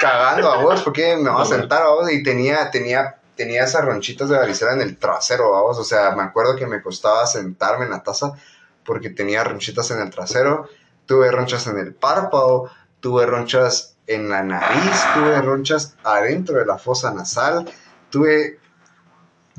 [0.00, 3.84] cagando a vos, porque me voy a sentar a vos y tenía, tenía, tenía esas
[3.84, 5.78] ronchitas de varicela en el trasero, a vos.
[5.78, 8.32] O sea, me acuerdo que me costaba sentarme en la taza
[8.84, 10.68] porque tenía ronchitas en el trasero,
[11.08, 16.78] tuve ronchas en el párpado, tuve ronchas en la nariz, tuve ronchas adentro de la
[16.78, 17.68] fosa nasal,
[18.10, 18.60] tuve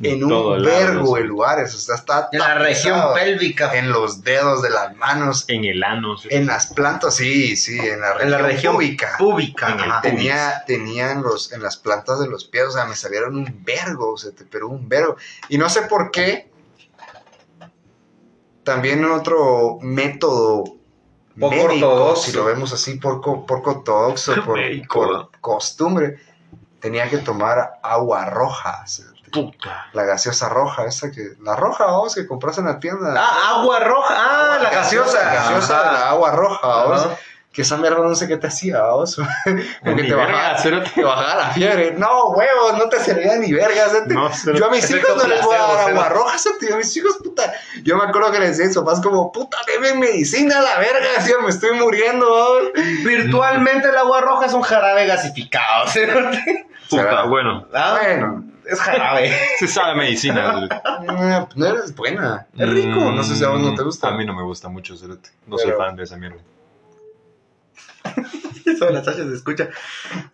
[0.01, 3.77] en todo un vergo de lugares, o sea, está En la región pélvica.
[3.77, 6.17] en los dedos de las manos, En el ano.
[6.17, 6.29] sí.
[6.31, 9.15] en las plantas, sí, sí, en la región, En la región pública.
[9.17, 9.73] pública.
[9.73, 10.01] En el ajá.
[10.01, 13.61] Tenía, tenía en, los, en las plantas de los pies, o sea, me salieron un
[13.65, 15.17] vergo, o sea, te- pero un vergo.
[15.49, 16.49] Y no sé por qué.
[18.63, 20.77] También otro método
[21.39, 22.23] Poco médico, ortodoxo.
[22.23, 25.29] si lo vemos así, poco, poco ortodoxo, por, Médico, por ¿no?
[25.41, 26.19] costumbre,
[26.79, 28.83] tenía que tomar agua roja,
[29.31, 29.87] Puta.
[29.93, 33.13] la gaseosa roja, esa que, la roja, vamos, que compras en la tienda.
[33.15, 34.15] Ah, agua roja.
[34.17, 35.23] Ah, Agua la gaseosa.
[35.23, 35.91] La gaseosa, Ajá.
[35.93, 37.17] la agua roja.
[37.51, 39.15] Que esa mierda no sé qué te hacía, vos.
[39.83, 41.91] Como que Ni te verga, bajaba, te bajaba la fiebre.
[41.97, 43.87] No, huevos, no te servía ni verga.
[44.07, 46.37] No, yo a mis hijos no les voy a dar agua roja.
[46.61, 47.51] Yo a mis hijos, puta.
[47.83, 51.07] Yo me acuerdo que les decía eso, más como, puta, deme medicina a la verga.
[51.17, 52.61] Decía, me estoy muriendo, vos.
[53.03, 55.87] Virtualmente el agua roja es un jarabe gasificado.
[55.91, 56.01] ¿sí?
[56.87, 57.67] Puta, bueno.
[57.73, 59.35] Ah, Bueno, Es jarabe.
[59.57, 60.67] Se sabe medicina.
[60.69, 62.45] eh, no eres buena.
[62.55, 62.99] Es rico.
[63.11, 64.11] No sé si a vos no te gusta.
[64.11, 65.29] Mm, A mí no me gusta mucho, cerote.
[65.47, 66.37] No Pero- soy fan de esa mierda.
[68.65, 69.69] Eso de las Sasha se escucha.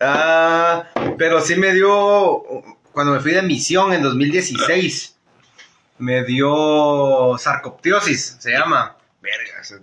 [0.00, 0.84] Ah,
[1.18, 2.42] pero sí me dio.
[2.92, 5.16] Cuando me fui de misión en 2016,
[5.98, 8.96] me dio sarcoptiosis, se llama.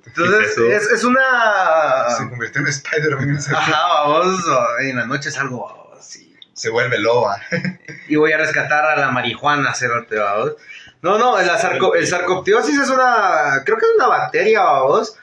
[0.08, 1.22] Entonces, ¿Y es, es una.
[2.18, 3.40] Se convirtió en Spider-Man.
[3.54, 4.42] Ajá, vamos.
[4.82, 6.36] En la noche salgo así.
[6.54, 7.40] Se vuelve loba.
[8.10, 10.18] Y voy a rescatar a la marihuana, cerote.
[11.02, 13.62] No, no, la sarco- el sarcoptiosis es una.
[13.66, 15.16] Creo que es una bacteria, vamos.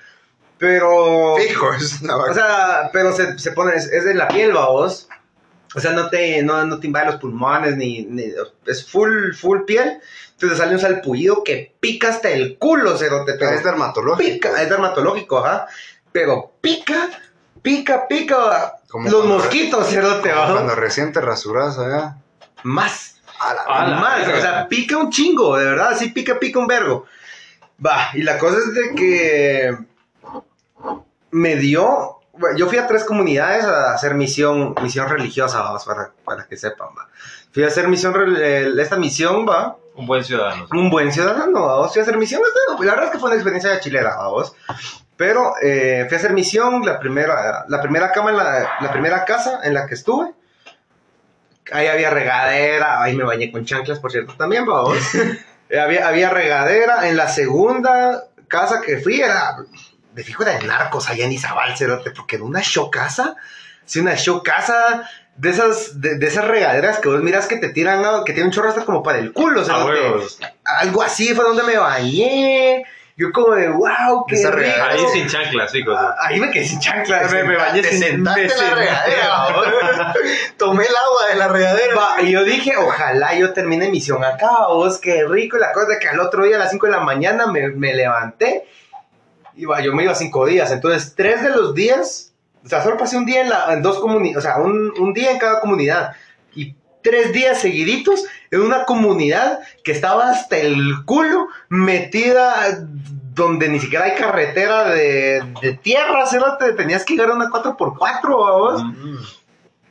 [0.60, 1.36] Pero.
[1.36, 2.34] Fijo, es una O vaca.
[2.34, 5.08] sea, pero se, se pone, es, es de la piel, vos.
[5.74, 8.32] O sea, no te, no, no te invade los pulmones, ni, ni-
[8.66, 9.98] es full, full piel.
[10.32, 13.34] Entonces sale un salpullido que pica hasta el culo, cerote.
[13.34, 14.32] Pero es dermatológico.
[14.34, 15.66] pica, es dermatológico, ajá.
[16.12, 17.08] Pero pica,
[17.62, 18.76] pica, pica.
[18.88, 20.52] Como los mosquitos, cerote, Como ¿va?
[20.52, 22.16] Cuando recién te rasuras allá.
[22.64, 23.20] Más.
[23.38, 24.38] A la A la más, verga.
[24.38, 27.06] o sea, pica un chingo, de verdad, sí pica, pica un vergo.
[27.84, 29.76] Va, y la cosa es de que
[31.30, 32.20] me dio,
[32.56, 36.88] yo fui a tres comunidades a hacer misión, misión religiosa, vamos, para, para que sepan,
[36.96, 37.08] va.
[37.52, 38.14] Fui a hacer misión,
[38.78, 40.66] esta misión, va, Un buen ciudadano.
[40.72, 43.80] un buen ciudadano, vamos, fui a hacer misión, la verdad es que fue una experiencia
[43.80, 44.54] chilera, vamos.
[45.16, 49.24] Pero eh, fui a hacer misión, la primera, la primera cama, en la, la primera
[49.24, 50.32] casa en la que estuve.
[51.72, 54.96] Ahí había regadera, ahí me bañé con chanclas, por cierto, también, vamos.
[55.70, 57.08] Había, había regadera.
[57.08, 59.56] En la segunda casa que fui era
[60.20, 63.36] de fijo era de narcos allá en Izabal, cerote, porque era una showcasa,
[63.84, 68.04] sí, una showcasa de esas, de, de esas regaderas que vos miras que te tiran,
[68.04, 69.90] ah, que tiene un chorro hasta como para el culo, A cerote.
[69.92, 70.38] huevos.
[70.64, 72.84] Algo así fue donde me bañé.
[73.16, 74.82] Yo como de, wow, qué rico.
[74.82, 75.98] Ahí sin chanclas, chicos.
[76.20, 80.14] Ahí me quedé sin chancla, Te me, me bañé sin sentaste en la regadera.
[80.56, 81.94] Tomé el agua de la regadera.
[81.94, 85.58] Va, y yo dije, ojalá yo termine misión acá, vos, qué rico.
[85.58, 87.94] La cosa es que al otro día a las 5 de la mañana me, me
[87.94, 88.66] levanté.
[89.64, 90.70] Va, yo me iba cinco días.
[90.70, 92.32] Entonces, tres de los días,
[92.64, 95.12] o sea, solo pasé un día en, la, en dos comunidades, o sea, un, un
[95.12, 96.12] día en cada comunidad.
[96.54, 102.84] Y tres días seguiditos en una comunidad que estaba hasta el culo, metida
[103.34, 108.28] donde ni siquiera hay carretera de, de tierra, cerote, tenías que llegar a una 4x4,
[108.28, 108.84] vos.
[108.84, 109.16] Mm.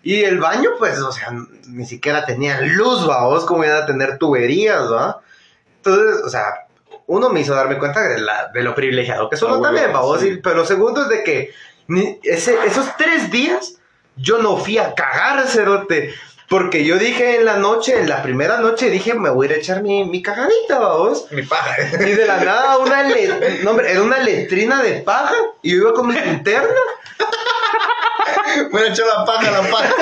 [0.03, 1.29] Y el baño, pues, o sea,
[1.67, 5.21] ni siquiera tenía luz, vamos, como iban a tener tuberías, ¿va?
[5.77, 6.67] Entonces, o sea,
[7.09, 9.85] uno me hizo darme cuenta de, la- de lo privilegiado que soy Ah, yo también,
[9.87, 10.21] huevo, vamos.
[10.21, 10.39] sí.
[10.43, 11.53] Pero lo segundo es de que
[12.23, 13.73] ese- esos tres días
[14.15, 16.13] yo no fui a cagar, cerote.
[16.47, 19.55] Porque yo dije en la noche, en la primera noche, dije, me voy a ir
[19.55, 21.27] a echar mi, mi cagadita, vamos.
[21.31, 21.75] Mi paja.
[21.99, 25.35] Y de la nada, una le- no, hombre, era una letrina de paja.
[25.61, 26.69] Y yo iba con mi linterna.
[28.71, 29.95] Me he hecho la paja, la paja.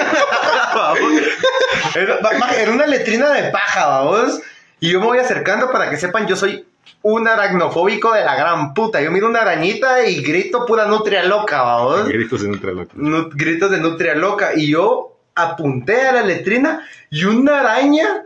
[1.96, 2.20] Era,
[2.58, 4.40] era una letrina de paja, vamos.
[4.80, 6.67] Y yo me voy acercando para que sepan, yo soy
[7.10, 9.02] un aracnofóbico de la gran puta.
[9.02, 12.06] Yo miro una arañita y grito pura nutria loca, vamos.
[12.10, 12.94] Gritos en otra loca.
[13.34, 14.52] Gritos de nutria loca.
[14.58, 18.26] Y yo apunté a la letrina y una araña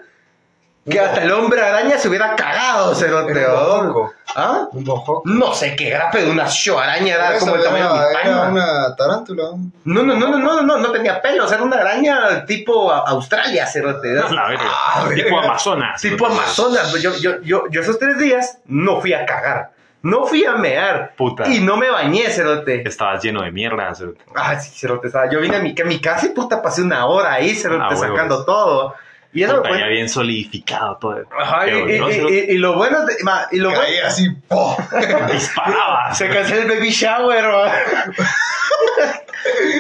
[0.90, 3.34] que hasta el hombre araña se hubiera cagado, cerote.
[3.46, 4.14] Un bojoco.
[4.36, 4.68] ¿Ah?
[4.72, 5.22] Un bojo.
[5.26, 8.22] No sé qué era, pero una show araña era como el tamaño de mi era
[8.24, 8.48] palma.
[8.50, 9.44] una tarántula.
[9.84, 14.18] No, no, no, no, no, no, no tenía pelos, era una araña tipo Australia, cerote.
[14.20, 14.64] A la verga.
[14.66, 15.40] Ah, tipo.
[15.40, 16.02] Amazonas.
[16.02, 16.92] Tipo Amazonas.
[17.02, 21.14] Yo, yo, yo, yo esos tres días no fui a cagar, no fui a mear
[21.16, 21.48] Puta.
[21.48, 22.88] y no me bañé, cerote.
[22.88, 23.94] Estabas lleno de mierda.
[23.94, 24.22] cerote.
[24.36, 27.06] Ah, sí, cerote, estaba- yo vine a mi, a mi casa y puta pasé una
[27.06, 28.08] hora ahí, cerote, Ah, huevos.
[28.18, 28.96] sacando todo.
[29.34, 31.24] Y eso Puta, ya bien solidificado todo.
[31.40, 34.30] Ajá, y, y- y- lo bueno, de- ma, y lo bueno, así.
[34.48, 34.76] ¡po!
[35.32, 36.14] Disparaba.
[36.14, 37.72] Se canceló el baby shower, va.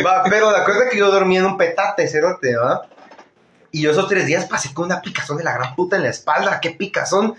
[0.05, 2.87] Va, pero la cosa es que yo dormí en un petate, cerote, va.
[3.71, 6.09] Y yo esos tres días pasé con una picazón de la gran puta en la
[6.09, 6.59] espalda.
[6.59, 7.35] ¿Qué picazón?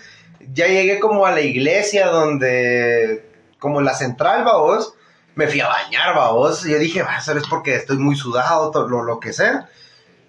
[0.53, 4.94] Ya llegué como a la iglesia donde, como la central, va vos.
[5.35, 6.64] Me fui a bañar, va vos.
[6.66, 9.68] Y yo dije, va, eso es porque estoy muy sudado, todo lo, lo que sea.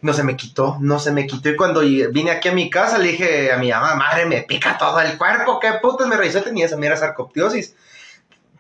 [0.03, 1.49] No se me quitó, no se me quitó.
[1.49, 4.77] Y cuando vine aquí a mi casa, le dije a mi mamá, madre, me pica
[4.77, 5.59] todo el cuerpo.
[5.59, 6.07] ¿Qué putas?
[6.07, 7.73] Me revisó, tenía esa mierda sarcoptiosis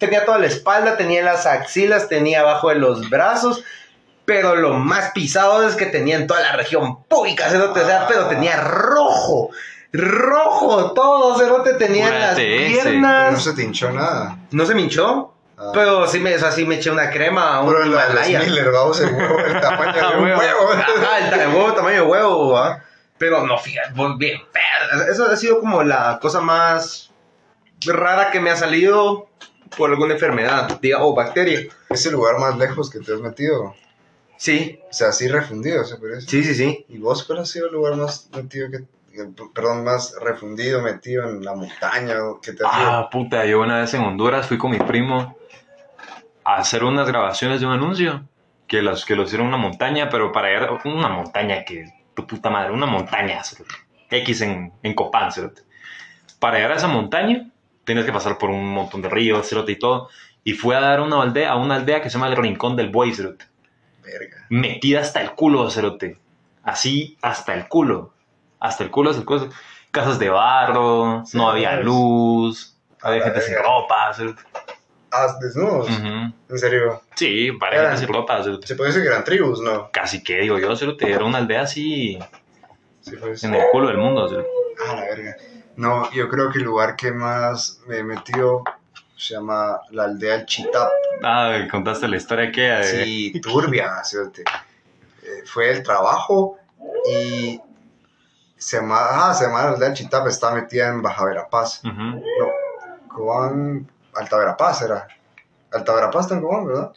[0.03, 3.63] tenía toda la espalda, tenía las axilas, tenía abajo de los brazos,
[4.25, 8.07] pero lo más pisado es que tenía en toda la región pública, cerote, o sea,
[8.07, 9.49] pero tenía rojo,
[9.91, 12.39] rojo, todo, cerote, tenía en las TS.
[12.39, 14.37] No piernas, se te hinchó nada.
[14.51, 15.32] no se me hinchó,
[15.63, 15.71] Ah.
[15.73, 18.39] pero sí me, o sea, sí me eché una crema, un Pero Himalaya.
[18.41, 20.71] Miller, vamos, el huevo, el tamaño de un Huevo.
[20.71, 22.83] Ajá, el, huevo tamaño de huevo, ¿va?
[23.17, 25.05] Pero no, fíjate, pues, bien, fea.
[25.09, 27.11] Eso ha sido como la cosa más
[27.85, 29.29] rara que me ha salido
[29.77, 31.67] por alguna enfermedad, diga, o bacteria.
[31.89, 33.75] Es el lugar más lejos que te has metido.
[34.37, 36.27] Sí, O sea, así refundido, ¿se parece?
[36.27, 36.85] sí, sí, sí.
[36.89, 38.83] ¿Y vos cuál ha sido el lugar más metido que...
[39.53, 42.63] Perdón, más refundido, metido en la montaña, o que te?
[42.65, 45.37] Ah, puta, yo una vez en Honduras fui con mi primo
[46.43, 48.23] a hacer unas grabaciones de un anuncio
[48.67, 51.93] que los que lo hicieron en una montaña, pero para ir a una montaña que
[52.15, 53.41] tu puta madre, una montaña.
[54.09, 55.61] X en, en Copán, cerote.
[56.39, 57.49] Para llegar a esa montaña
[57.83, 60.09] tienes que pasar por un montón de ríos, cerote y todo.
[60.43, 62.89] Y fue a dar una aldea, a una aldea que se llama el Rincón del
[62.89, 63.45] Buey, cerote.
[64.03, 64.45] Verga.
[64.49, 66.17] Metida hasta el culo, cerote.
[66.63, 68.13] Así, hasta el culo.
[68.63, 69.49] Hasta el culo, hasta el culo.
[69.91, 71.85] Casas de barro, Sí, no había es.
[71.85, 74.13] luz, había gente sin ropa.
[74.13, 74.41] cerote.
[75.11, 75.87] Ah, desnudos.
[75.89, 77.01] En serio.
[77.15, 78.41] Sí, para Eran- gente sin ropa.
[78.41, 78.65] cerote.
[78.65, 79.89] Se puede decir que eran tribus, ¿no?
[79.91, 81.11] Casi que digo yo, cerote.
[81.11, 82.17] Era una aldea así
[83.01, 83.43] Sí, pues.
[83.43, 84.27] en el culo del mundo.
[84.29, 84.47] cerote.
[84.87, 85.35] Ah, la verga.
[85.75, 88.63] No, yo creo que el lugar que más me he metido
[89.17, 90.89] se llama la aldea del Chitap.
[91.23, 92.83] Ah, contaste la historia que de...
[92.83, 94.43] Sí, turbia, cerote.
[95.21, 96.57] Eh, fue el trabajo
[97.09, 97.59] y
[98.63, 101.81] se llama, ah, se llama la aldea del Chitap, está metida en Baja Verapaz.
[101.83, 102.21] No,
[103.07, 105.07] Cobán, Alta Verapaz era.
[105.71, 106.91] Alta Verapaz está en Cobán, ¿verdad?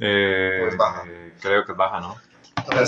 [0.00, 1.02] Eh, Pues baja.
[1.06, 2.16] eh, creo que es baja, ¿no?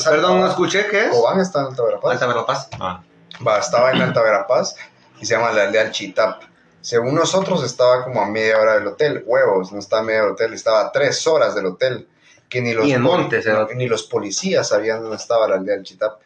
[0.04, 1.10] Perdón, no escuché, ¿qué es?
[1.10, 2.12] Cobán está en Alta Verapaz.
[2.12, 2.68] Alta Verapaz.
[2.80, 3.02] Ah,
[3.46, 4.76] Va, estaba en Alta Verapaz
[5.20, 6.42] y se llama la aldea del Chitap.
[6.80, 10.26] Según nosotros estaba como a media hora del hotel, huevos, no estaba a media hora
[10.26, 12.08] del hotel, estaba a tres horas del hotel.
[12.48, 13.56] Que ni los, Y en poli- Montes, ¿eh?
[13.76, 16.20] ni los policías sabían dónde estaba la aldea del Chitap.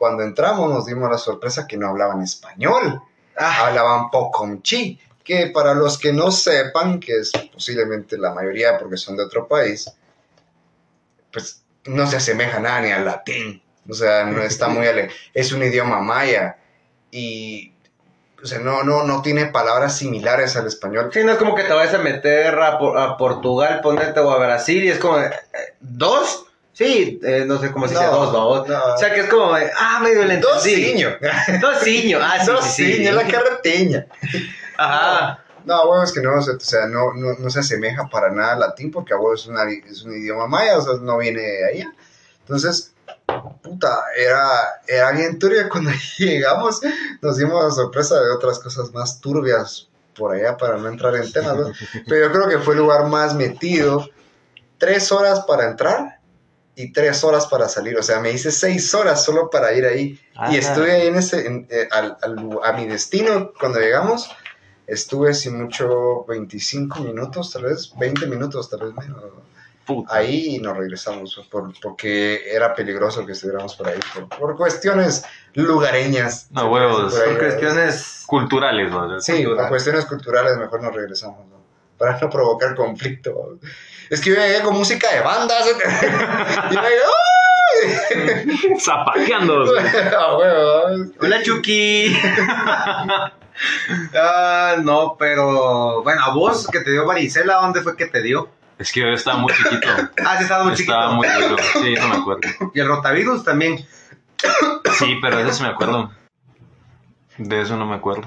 [0.00, 3.02] Cuando entramos nos dimos la sorpresa que no hablaban español,
[3.36, 8.78] Ah, hablaban pocomchi, que que para los que no sepan, que es posiblemente la mayoría
[8.78, 9.92] porque son de otro país,
[11.30, 13.62] pues no se asemeja nada ni al latín.
[13.88, 16.56] O sea, no está muy ale Es un idioma maya
[17.10, 17.74] y
[18.42, 21.10] o sea, no, no, no tiene palabras similares al español.
[21.12, 24.38] Sí, no es como que te vayas a meter a, a Portugal, ponerte o a
[24.38, 25.30] Brasil y es como, eh,
[25.80, 26.46] ¿dos?
[26.72, 28.74] Sí, eh, no sé cómo se dice No, dos, ¿no?
[28.74, 28.94] no.
[28.94, 31.14] O sea, que es como, de, ah, medio le Dos ciños.
[31.60, 34.06] Dos ciños, ah, sí, Dos sí, la carreteña.
[34.78, 35.44] Ajá.
[35.64, 38.60] No, huevo, es que no, o sea, no, no, no se asemeja para nada al
[38.60, 41.64] latín porque a huevo es, una- es un idioma maya, o sea, no viene de
[41.66, 41.92] allá.
[42.40, 42.92] Entonces,
[43.62, 46.80] puta, era, era bien turbia cuando llegamos,
[47.20, 51.30] nos dimos la sorpresa de otras cosas más turbias por allá para no entrar en
[51.30, 51.72] temas, ¿no?
[52.08, 54.08] pero yo creo que fue el lugar más metido,
[54.78, 56.19] tres horas para entrar
[56.76, 60.18] y tres horas para salir, o sea, me hice seis horas solo para ir ahí.
[60.36, 60.52] Ah.
[60.52, 64.30] Y estuve ahí en ese, en- eh, al- al- a mi destino cuando llegamos.
[64.86, 69.22] Estuve sin mucho 25 minutos, tal vez, 20 minutos, tal vez menos.
[69.86, 70.14] Puta.
[70.14, 75.24] Ahí y nos regresamos por- porque era peligroso que estuviéramos por ahí, por, por cuestiones
[75.54, 76.48] lugareñas.
[76.50, 77.14] No, huevos.
[77.14, 78.24] por cuestiones...
[78.26, 79.20] Culturales, ¿no?
[79.20, 81.60] Sí, por cuestiones culturales mejor nos regresamos, ¿no?
[81.98, 83.58] Para no provocar conflicto.
[84.10, 85.66] Es que yo llegué con música de bandas.
[86.70, 88.76] y me ¡ay!
[88.80, 89.64] Zapateando.
[90.18, 92.16] Ah, huevo, Hola, Chucky.
[94.14, 96.02] ah, no, pero...
[96.02, 98.50] Bueno, a vos que te dio varicela, ¿dónde fue que te dio?
[98.78, 99.88] Es que yo estaba muy chiquito.
[100.24, 100.92] Ah, sí, estaba muy chiquito.
[100.92, 101.56] Estaba muy chiquito.
[101.74, 102.40] Sí, no me acuerdo.
[102.74, 103.86] Y el rotavirus también.
[104.98, 106.10] Sí, pero de eso sí me acuerdo.
[107.36, 108.26] De eso no me acuerdo.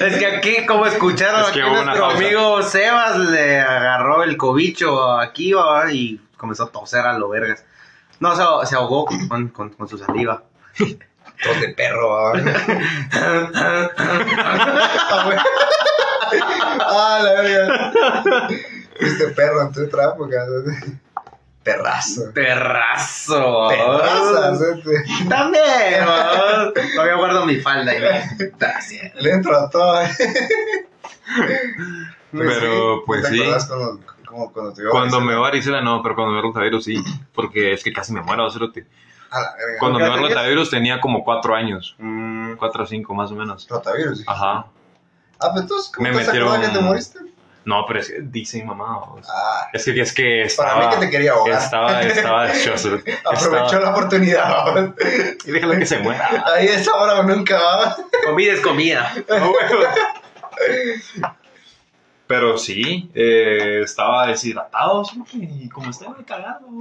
[0.00, 2.16] Es que aquí, como escucharon, Es que aquí nuestro pausa.
[2.18, 5.52] amigo Sebas le agarró el cobicho aquí
[5.92, 7.64] y comenzó a toser a lo vergas.
[8.20, 10.42] No, se, se ahogó con, con- con su saliva.
[10.76, 12.32] Tos de perro.
[16.80, 17.92] Ah, la verga.
[18.98, 20.36] Este perro en tu otra época.
[21.62, 22.32] Perrazo.
[22.34, 23.68] Perrazo.
[25.28, 25.64] También.
[26.06, 26.72] ¿va?
[26.94, 28.50] Todavía guardo mi falda y me...
[28.58, 29.14] Gracias.
[29.16, 30.00] Le entro a todo.
[32.32, 33.40] Pero, pues, ¿Te sí.
[33.40, 35.32] acuerdas cuando, como cuando te dio Cuando me varicela?
[35.34, 37.02] dio varicela no, pero cuando me dio rotavirus sí.
[37.34, 38.86] Porque es que casi me muero, cerote.
[39.30, 39.78] A la verga.
[39.78, 40.34] Cuando ¿Qué me dio tenías?
[40.36, 41.94] rotavirus tenía como cuatro años.
[41.98, 43.66] Mm, Cuatro o cinco más o menos.
[43.68, 44.18] Rotavirus.
[44.18, 44.30] dije.
[44.30, 44.66] Ajá.
[45.40, 47.18] Ah, pero entonces, ¿cómo Me te metieron- que te moriste?
[47.64, 48.98] No, pero es que dice mamá.
[49.00, 50.86] o sea, Ah, Es que, es que para estaba...
[50.88, 51.62] mí que te quería ahogar.
[51.62, 52.44] Estaba, estaba.
[52.44, 54.94] Aprovechó Estaba- la oportunidad.
[55.44, 56.44] Y déjalo que se muera.
[56.54, 57.96] Ahí es ahora o nunca.
[58.24, 59.12] comida es comida.
[62.26, 65.02] Pero sí, eh, estaba deshidratado,
[65.32, 66.66] y como estaba cagado.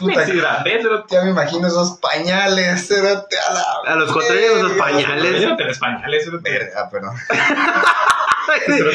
[0.00, 1.14] Me Puta, deshidraté, cerote.
[1.14, 2.86] ya me imagino esos pañales.
[2.86, 5.42] cerote, a la A los cuatro años esos pañales.
[5.48, 6.50] No tenés pañales, cerote.
[6.50, 7.14] Verga, ah, perdón.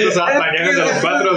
[0.07, 1.31] Usaba pañales a los cuatro.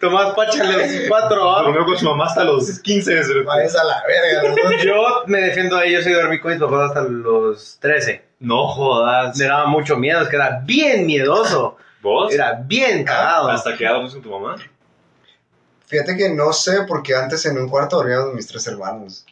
[0.00, 1.56] Tomás Pacha a los cuatro.
[1.56, 1.62] ¿ah?
[1.62, 3.46] Durmió con su mamá hasta los 15, cerote.
[3.46, 4.48] Vayas a la verga.
[4.48, 4.82] ¿no?
[4.82, 8.24] Yo me defiendo de ellos y dormí con mis papás hasta los 13.
[8.40, 9.36] No jodas.
[9.38, 11.76] Le daba mucho miedo, es que era bien miedoso.
[12.02, 12.32] ¿Vos?
[12.32, 13.48] Era bien cagado.
[13.50, 14.56] ¿Hasta que dormís con tu mamá?
[15.86, 19.24] Fíjate que no sé, porque antes en un cuarto dormíamos mis tres hermanos.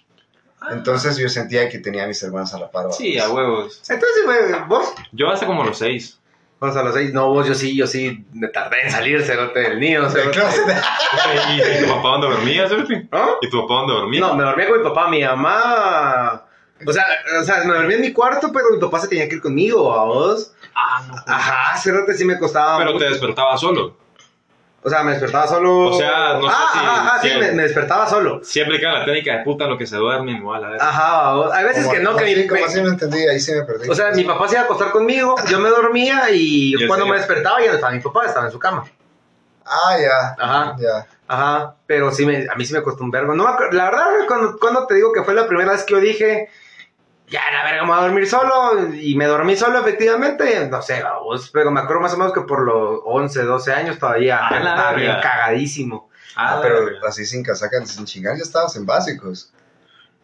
[0.70, 2.92] Entonces yo sentía que tenía a mis hermanos a la par.
[2.92, 3.82] Sí, a huevos.
[3.88, 4.38] Entonces, güey,
[4.68, 4.94] vos.
[5.12, 6.18] Yo hasta como los seis.
[6.60, 9.60] Vos a los seis, no, vos yo sí, yo sí me tardé en salir, cerote
[9.60, 10.40] del nido, cerote.
[11.50, 13.08] ¿Y, y tu papá dónde dormía, cerote?
[13.12, 13.32] ¿Ah?
[13.42, 14.20] ¿Y tu papá dónde dormía?
[14.20, 16.44] No, me dormía con mi papá, mi mamá.
[16.86, 17.04] O sea,
[17.40, 19.92] o sea, me dormía en mi cuarto, pero mi papá se tenía que ir conmigo,
[19.92, 20.54] a vos.
[20.74, 21.14] Ah, no.
[21.26, 22.78] Ajá, cerote sí me costaba.
[22.78, 23.04] Pero mucho.
[23.04, 23.96] te despertaba solo.
[24.86, 25.86] O sea, me despertaba solo.
[25.86, 28.40] O sea, no sé ah, si- Ajá, ajá, sí, me, me despertaba solo.
[28.44, 30.82] Siempre queda la técnica de puta en lo que se duerme, igual, a ver.
[30.82, 31.52] Ajá, vos.
[31.52, 33.88] hay veces Como- que no, que como me- así entendí, ahí sí me perdí.
[33.88, 36.86] O sea, mi papá se iba a acostar conmigo, yo me dormía y ¿Y en
[36.86, 37.12] cuando serio?
[37.14, 38.84] me despertaba ya no estaba mi papá, estaba en su cama.
[39.64, 40.36] Ah, ya.
[40.38, 40.76] Ajá.
[40.78, 41.06] Ya.
[41.26, 43.34] Ajá, pero sí me, a mí sí me costó un vergo.
[43.34, 46.50] No la verdad, cuando, cuando te digo que fue la primera vez que yo dije,
[47.28, 51.02] ya la verga, me voy a dormir solo, y me dormí solo efectivamente, no sé,
[51.02, 54.58] vamos, pero me acuerdo más o menos que por los 11, 12 años todavía Ah,
[54.58, 55.20] estaba bien verga.
[55.22, 56.10] cagadísimo.
[56.36, 59.52] Ah, pero así sin casaca, sin chingar, ya estabas en básicos.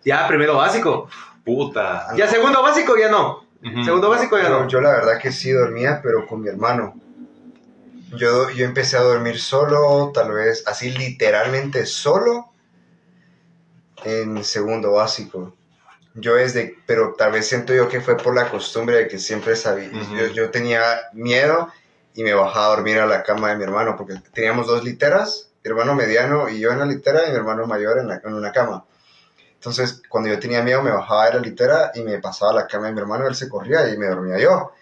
[0.04, 1.08] Ya primero básico,
[1.44, 2.08] Puta.
[2.16, 3.44] ya segundo básico ya no,
[3.84, 4.68] segundo básico ya Yo, no.
[4.68, 6.94] yo la verdad que sí dormía, pero con mi hermano.
[8.16, 12.48] Yo, yo empecé a dormir solo, tal vez así literalmente solo,
[14.04, 15.54] en segundo básico.
[16.14, 19.54] Yo desde, pero tal vez siento yo que fue por la costumbre de que siempre
[19.54, 20.16] sabía, Ujú.
[20.16, 20.82] yo, yo tenía
[21.12, 21.72] miedo
[22.14, 25.50] y me bajaba a dormir a la cama de mi hermano, porque teníamos dos literas,
[25.62, 28.34] mi hermano mediano y yo en la litera y mi hermano mayor en, la, en
[28.34, 28.84] una cama.
[29.54, 32.66] Entonces, cuando yo tenía miedo, me bajaba de la litera y me pasaba a la
[32.66, 34.72] cama de mi hermano, él se corría y me dormía yo.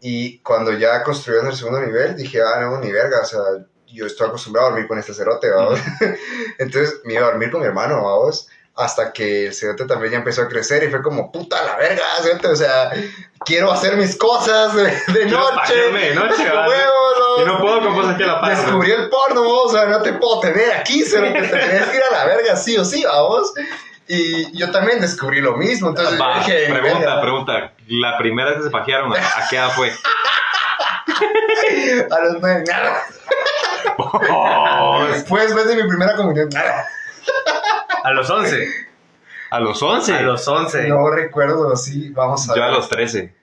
[0.00, 3.40] Y cuando ya construyeron el segundo nivel, dije, ah, no, ni verga, o sea,
[3.86, 5.78] yo estoy acostumbrado a dormir con este cerote, vamos.
[6.58, 8.48] Entonces me iba a dormir con mi hermano, vamos.
[8.76, 12.02] Hasta que el cerote también ya empezó a crecer y fue como, puta la verga,
[12.22, 12.90] cerote, o sea,
[13.44, 14.84] quiero hacer mis cosas de,
[15.26, 15.74] noche.
[15.74, 16.26] de ¿no?
[17.40, 18.62] Y no puedo con vos aquí a la paz.
[18.62, 21.96] Descubrí el porno, vos, o sea, no te puedo tener aquí, cerote, te tenés que
[21.96, 23.52] ir a la verga sí o sí, vamos.
[24.08, 27.72] Y yo también descubrí lo mismo, entonces Va, dije, pregunta, verga, pregunta.
[27.88, 29.90] La primera vez que se pajearon, ¿a qué edad fue?
[32.10, 33.02] a los nueve, nada.
[35.26, 36.86] Fue después de mi primera comunión, nada.
[38.04, 38.68] A los 11.
[39.50, 40.14] A los 11.
[40.14, 40.88] A los 11.
[40.88, 42.74] No recuerdo, sí, vamos a Yo a ver.
[42.76, 43.34] los 13.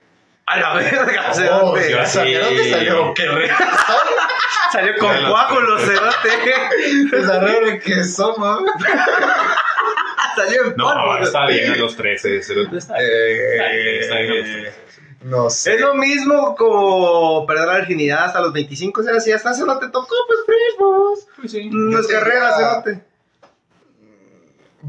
[0.46, 1.90] A la verga, Oh, cerote.
[1.90, 2.18] yo así.
[2.18, 3.14] ¿De dónde salió?
[3.14, 3.50] Qué re-
[4.72, 7.16] Salió con los coágulos, cerote.
[7.16, 8.60] Desarrollo de que somos.
[10.36, 11.18] Salió en No, polvo.
[11.18, 12.42] está bien a los 13.
[12.42, 13.10] cerote, Está bien.
[13.52, 14.84] Está bien, está bien a los 13.
[15.22, 15.74] No sé.
[15.76, 19.64] Es lo mismo como perder la virginidad hasta los 25, o sea, si hasta eso
[19.64, 21.26] no te tocó, pues primos.
[21.36, 21.70] Pues sí.
[21.72, 23.04] No es Yo carrera, tenía- cerote.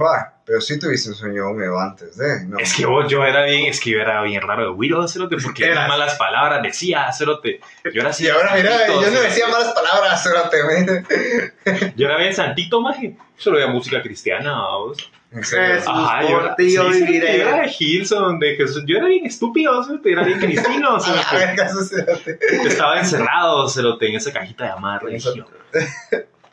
[0.01, 2.45] Va, pero sí tuviste un sueño húmedo antes de.
[2.45, 2.57] No.
[2.59, 5.37] Es que vos, yo era bien, es que yo era bien raro de Wiro, cerote,
[5.41, 5.77] porque Eras.
[5.77, 7.61] eran malas palabras, decía, cerote.
[7.93, 8.25] Yo era así.
[8.25, 12.81] Y ahora mira, santito, yo no decía malas palabras, cerote, me- Yo era bien santito,
[12.81, 13.15] maje.
[13.37, 15.11] Solo veía música cristiana, vos.
[15.31, 15.57] Eso.
[15.91, 17.39] Ajá, por yo ti yo sí, viviré.
[17.39, 18.83] yo era de Hilson, de Jesús.
[18.87, 22.39] Yo era bien estúpido, cerote, era bien cristino, A la cerote.
[22.65, 25.15] Estaba encerrado, cerote, en esa cajita de amarre.
[25.15, 25.33] Eso-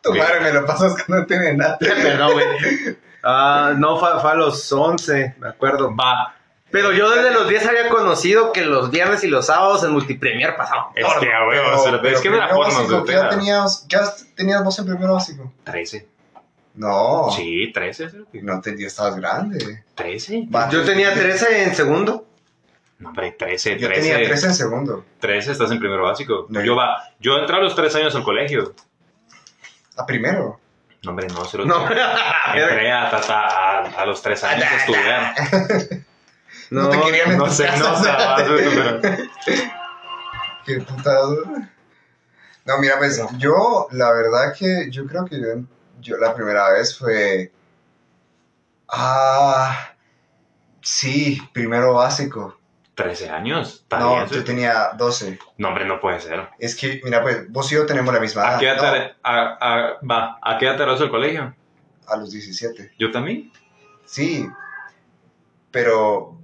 [0.02, 1.78] Tu madre me lo pasas que no tiene nada.
[1.78, 2.46] Perdón, güey.
[3.22, 5.94] Ah, no, fue, fue a los 11, me acuerdo.
[5.94, 6.34] Va,
[6.70, 10.56] Pero yo desde los 10 había conocido que los viernes y los sábados en Multipremier
[10.56, 10.86] pasaban.
[10.94, 13.98] es que a huevo, es que no era porno, ¿Qué edad tenías, qué
[14.34, 15.52] tenías vos en primero básico?
[15.64, 16.08] 13.
[16.74, 17.30] No.
[17.30, 18.42] Sí, 13, cerote.
[18.42, 19.84] No te, ya estabas grande.
[19.94, 20.48] 13.
[20.54, 22.26] Va, Yo tenía 13 en segundo.
[22.98, 24.00] No, hombre, 13, Yo 13.
[24.10, 25.04] tenía 13 en segundo.
[25.20, 26.46] 13 estás en primero básico.
[26.48, 28.74] No, yo yo- va, yo entré a los 3 años al colegio.
[29.98, 30.58] A primero.
[31.04, 31.82] No, hombre, no, se lo No,
[32.54, 35.34] Entré a, a, a, a los 3 años a estudiar.
[36.70, 38.44] No, te querían No sé, no cerote.
[38.46, 39.00] pero-
[40.64, 41.42] Qué putado.
[42.64, 45.46] No, mira, pues yo, la verdad que yo creo que yo,
[46.00, 47.50] yo la primera vez fue.
[48.88, 49.88] Ah.
[50.80, 52.58] Sí, primero básico.
[53.02, 53.84] 13 años.
[53.90, 55.38] No, yo tenía 12.
[55.58, 56.48] No, hombre, no puede ser.
[56.58, 58.54] Es que, mira, pues vos y yo tenemos la misma edad.
[58.56, 58.92] ¿A qué edad ¿no?
[58.92, 61.54] te, a, a- va, ¿a qué edad te al colegio?
[62.06, 62.92] A los 17.
[62.98, 63.50] Yo también.
[64.04, 64.46] Sí,
[65.70, 66.38] pero.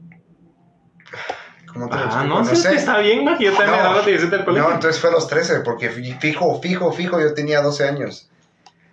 [1.72, 3.90] ¿Cómo te lo Ah, no, que está bien, ma, yo también No.
[3.90, 4.68] a los 17 al colegio.
[4.68, 8.30] No, entonces fue a los 13, porque fi- fijo, fijo, fijo, yo tenía 12 años.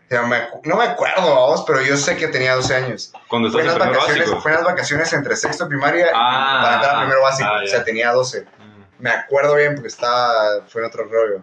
[0.06, 3.12] O sea, me no me acuerdo, vamos, pero yo sé que tenía 12 años.
[3.28, 4.42] Cuando Fue en, las vacaciones, básico.
[4.42, 7.50] fue en las vacaciones entre sexto y primaria y Ah, para entrar a primero básico.
[7.52, 8.42] ah, o sea, tenía 12.
[8.42, 9.04] Mm.
[9.04, 11.42] Me acuerdo bien porque estaba, fue en otro rollo.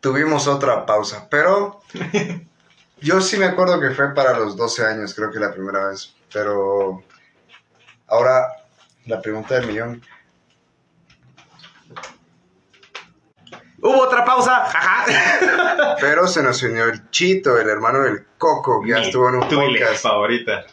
[0.00, 1.82] Tuvimos otra pausa, pero
[3.00, 6.14] yo sí me acuerdo que fue para los 12 años, creo que la primera vez.
[6.32, 7.02] Pero
[8.08, 8.48] ahora
[9.06, 10.02] la pregunta del millón.
[13.80, 15.96] Hubo otra pausa, jaja.
[16.00, 19.48] Pero se nos unió el Chito, el hermano del Coco, que ya estuvo en un
[19.48, 20.02] podcast.
[20.02, 20.64] favorita.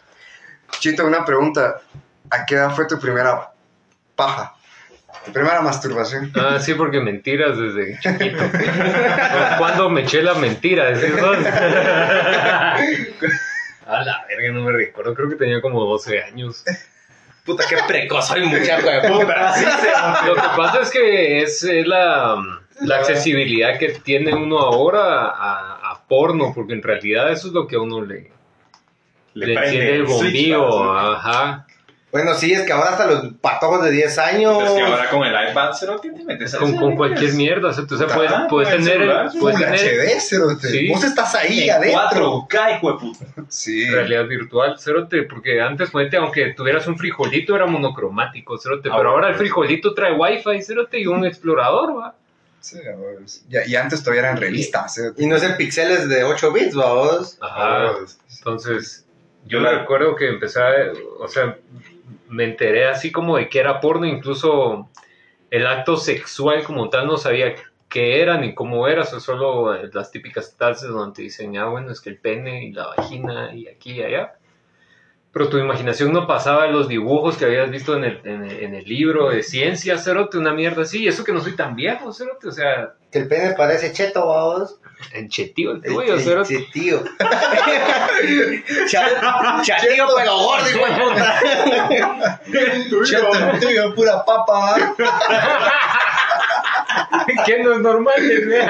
[0.80, 1.82] Chito, una pregunta.
[2.30, 3.52] ¿A qué edad fue tu primera
[4.16, 4.56] paja?
[5.26, 6.32] Tu primera masturbación.
[6.36, 8.44] Ah, sí, porque mentiras desde chiquito.
[9.58, 10.92] ¿Cuándo me eché la mentira?
[10.92, 11.38] Decís vos?
[13.86, 15.14] A la verga, no me recuerdo.
[15.14, 16.64] Creo que tenía como 12 años.
[17.46, 19.54] Puta, qué precoz soy, muchacho de puta.
[20.26, 22.38] Lo que pasa es que es, es la,
[22.82, 27.68] la accesibilidad que tiene uno ahora a, a porno, porque en realidad eso es lo
[27.68, 28.32] que a uno le,
[29.34, 30.94] le, prende el bombillo.
[30.94, 31.66] Ajá.
[32.12, 34.64] Bueno, sí, es que ahora hasta los patojos de 10 años.
[34.64, 37.70] Es que ahora con el iPad, ¿se lo te metes a Con, con cualquier mierda.
[37.70, 40.68] O sea, tú puedes, Ah, puedes el tener, celular, puedes Full tener HD, cerote.
[40.68, 40.90] Sí.
[40.90, 42.48] Vos estás ahí En adentro.
[42.48, 43.26] 4K, hijo de puta.
[43.48, 43.90] Sí.
[43.90, 49.10] realidad virtual, cerote, porque antes, ponete, aunque tuvieras un frijolito, era monocromático, cerote, Ah, pero
[49.10, 49.40] ahora el bueno.
[49.40, 52.14] frijolito trae wifi, cerote, y un explorador, va.
[52.64, 52.80] Sí.
[53.50, 54.96] Y, y antes todavía eran revistas.
[54.96, 55.22] cerote.
[55.22, 57.38] Y no es en píxeles de 8 bits, vamos.
[57.42, 57.94] Ajá.
[58.38, 59.06] Entonces,
[59.46, 60.72] yo la- recuerdo que empecé, a,
[61.20, 61.58] o sea,
[62.30, 64.90] me enteré así como de que era porno, incluso
[65.52, 67.54] el acto sexual como tal no sabía
[67.90, 71.66] qué era ni cómo era, o sea, solo las típicas clases donde te dicen, ah,
[71.66, 74.34] bueno, es que el pene y la vagina y aquí y allá.
[75.34, 78.60] Pero tu imaginación no pasaba de los dibujos que habías visto en el, en el,
[78.64, 81.02] en el libro de ciencia, Cerote, una mierda así.
[81.04, 82.48] Y eso que no soy tan viejo, Cerote.
[82.48, 84.76] O sea, Que el pene parece cheto, vamos.
[85.12, 86.66] en chetío el tuyo, Cerote.
[86.66, 87.04] Chetío.
[88.88, 91.40] Cha- Chatío, pero gordo, hijo de puta.
[93.04, 94.94] Cheto, el tuyo, pura papa.
[97.48, 98.14] que no es normal.
[98.20, 98.68] ¿eh?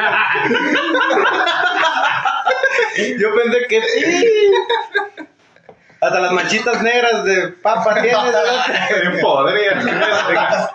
[3.20, 4.52] Yo pensé que sí.
[6.04, 9.22] Hasta las manchitas negras de papa tienes.
[9.22, 10.72] Podría.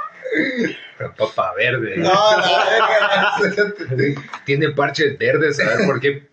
[0.97, 1.99] Pero papa verde.
[1.99, 4.23] No, la verga.
[4.47, 6.29] Tiene parches verdes, ¿sabes por qué?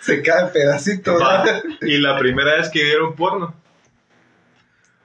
[0.00, 1.18] Se cae pedacito.
[1.18, 1.44] Va.
[1.80, 3.54] Y la primera vez que vieron porno.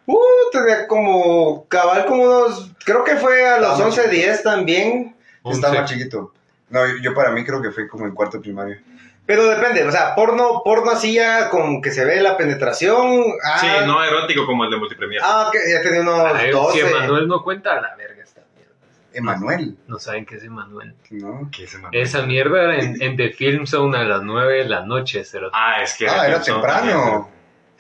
[0.05, 0.19] Uh,
[0.51, 5.15] tenía como cabal como unos, creo que fue a los Estaba 11, 10 también.
[5.45, 6.33] Estaba chiquito.
[6.69, 8.77] No, yo, yo para mí creo que fue como en cuarto primario.
[9.25, 13.23] Pero depende, o sea, porno, porno así ya con que se ve la penetración.
[13.45, 15.21] Ah, Sí, no erótico como el de multipremier.
[15.23, 16.73] Ah, ok, ya tenía unos Ay, 12.
[16.73, 18.73] Si Emanuel no cuenta, a la verga esta mierda.
[19.13, 20.95] Emanuel, No saben qué es Emanuel.
[21.11, 21.49] ¿no?
[21.55, 21.89] ¿Qué se llama?
[21.91, 25.55] Esa mierda era en, en The Film Zone a las 9 de la noche, Cerote.
[25.57, 27.29] Ah, es que Ah, era Simpson temprano.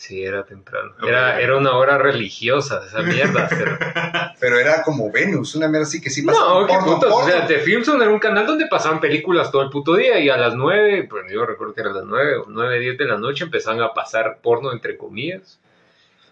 [0.01, 0.95] Sí, era temprano.
[1.07, 3.47] Era, era una hora religiosa, esa mierda.
[3.47, 3.85] Cerote.
[4.39, 7.13] Pero era como Venus, una mierda así que sí pasaba No, qué porno, putas.
[7.13, 10.17] O sea, The Film Zone era un canal donde pasaban películas todo el puto día
[10.17, 12.97] y a las 9, pues yo recuerdo que era a las 9 o 9, 10
[12.97, 15.59] de la noche empezaban a pasar porno entre comillas.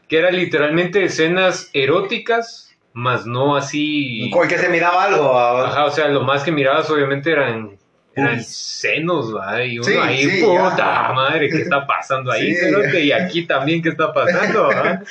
[0.07, 4.32] Que era literalmente escenas eróticas, más no así.
[4.34, 5.38] Con que se miraba algo.
[5.38, 7.78] Ajá, o sea, lo más que mirabas obviamente eran,
[8.20, 9.63] eran senos, ¿va?
[9.63, 11.13] Y uno Sí, ahí, sí, puta ya.
[11.13, 12.55] madre, ¿qué está pasando ahí?
[12.55, 12.97] Sí.
[12.97, 14.67] Y aquí también, ¿qué está pasando?
[14.67, 15.01] ¿va?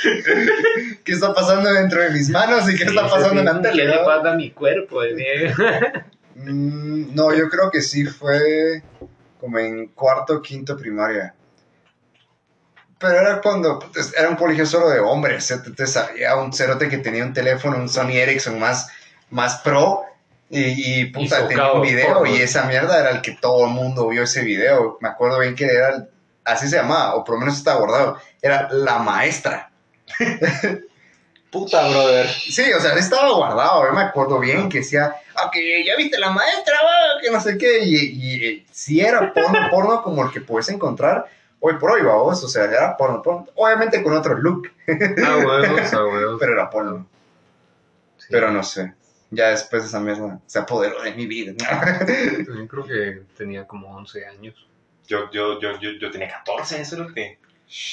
[1.05, 3.85] ¿Qué está pasando dentro de mis manos y qué está pasando en la ¿Qué tele?
[3.87, 4.05] le no?
[4.05, 5.03] pasa a mi cuerpo?
[5.05, 5.53] eh?
[6.41, 8.81] Mm, no, yo creo que sí fue
[9.41, 11.35] como en cuarto quinto primaria.
[13.01, 15.51] Pero era cuando pues, era un colegio solo de hombres.
[15.51, 18.89] Entonces había un cerote que tenía un teléfono, un Sony Ericsson más,
[19.31, 20.03] más pro.
[20.51, 22.15] Y, y puta, Y tenía un video.
[22.19, 22.35] porno.
[22.35, 24.97] Y esa mierda era el que todo el mundo vio ese video.
[25.01, 26.09] Me acuerdo bien que era, el-
[26.45, 28.19] así se llamaba, o por lo menos estaba abordado.
[28.41, 29.71] Era la maestra.
[31.51, 32.29] Puta, brother.
[32.29, 36.19] Sí, o sea, estaba guardado, yo me acuerdo bien que decía, ah, que ya viste
[36.19, 40.25] la maestra, va, que no sé qué, y, y, eh, sí era porno, porno como
[40.25, 41.25] el que puedes encontrar
[41.61, 45.93] hoy por hoy, vamos, o sea, era porno, porno, obviamente con otro look, Ah, huevos,
[45.95, 46.37] ah, huevos.
[46.39, 47.07] pero era porno,
[48.19, 48.27] Sí.
[48.31, 48.93] pero no sé,
[49.31, 51.55] ya después esa mierda se apoderó de mi vida.
[52.47, 54.67] También creo que tenía como 11 años.
[55.07, 57.39] Yo, yo, yo, yo, yo tenía 14, eso es lo que.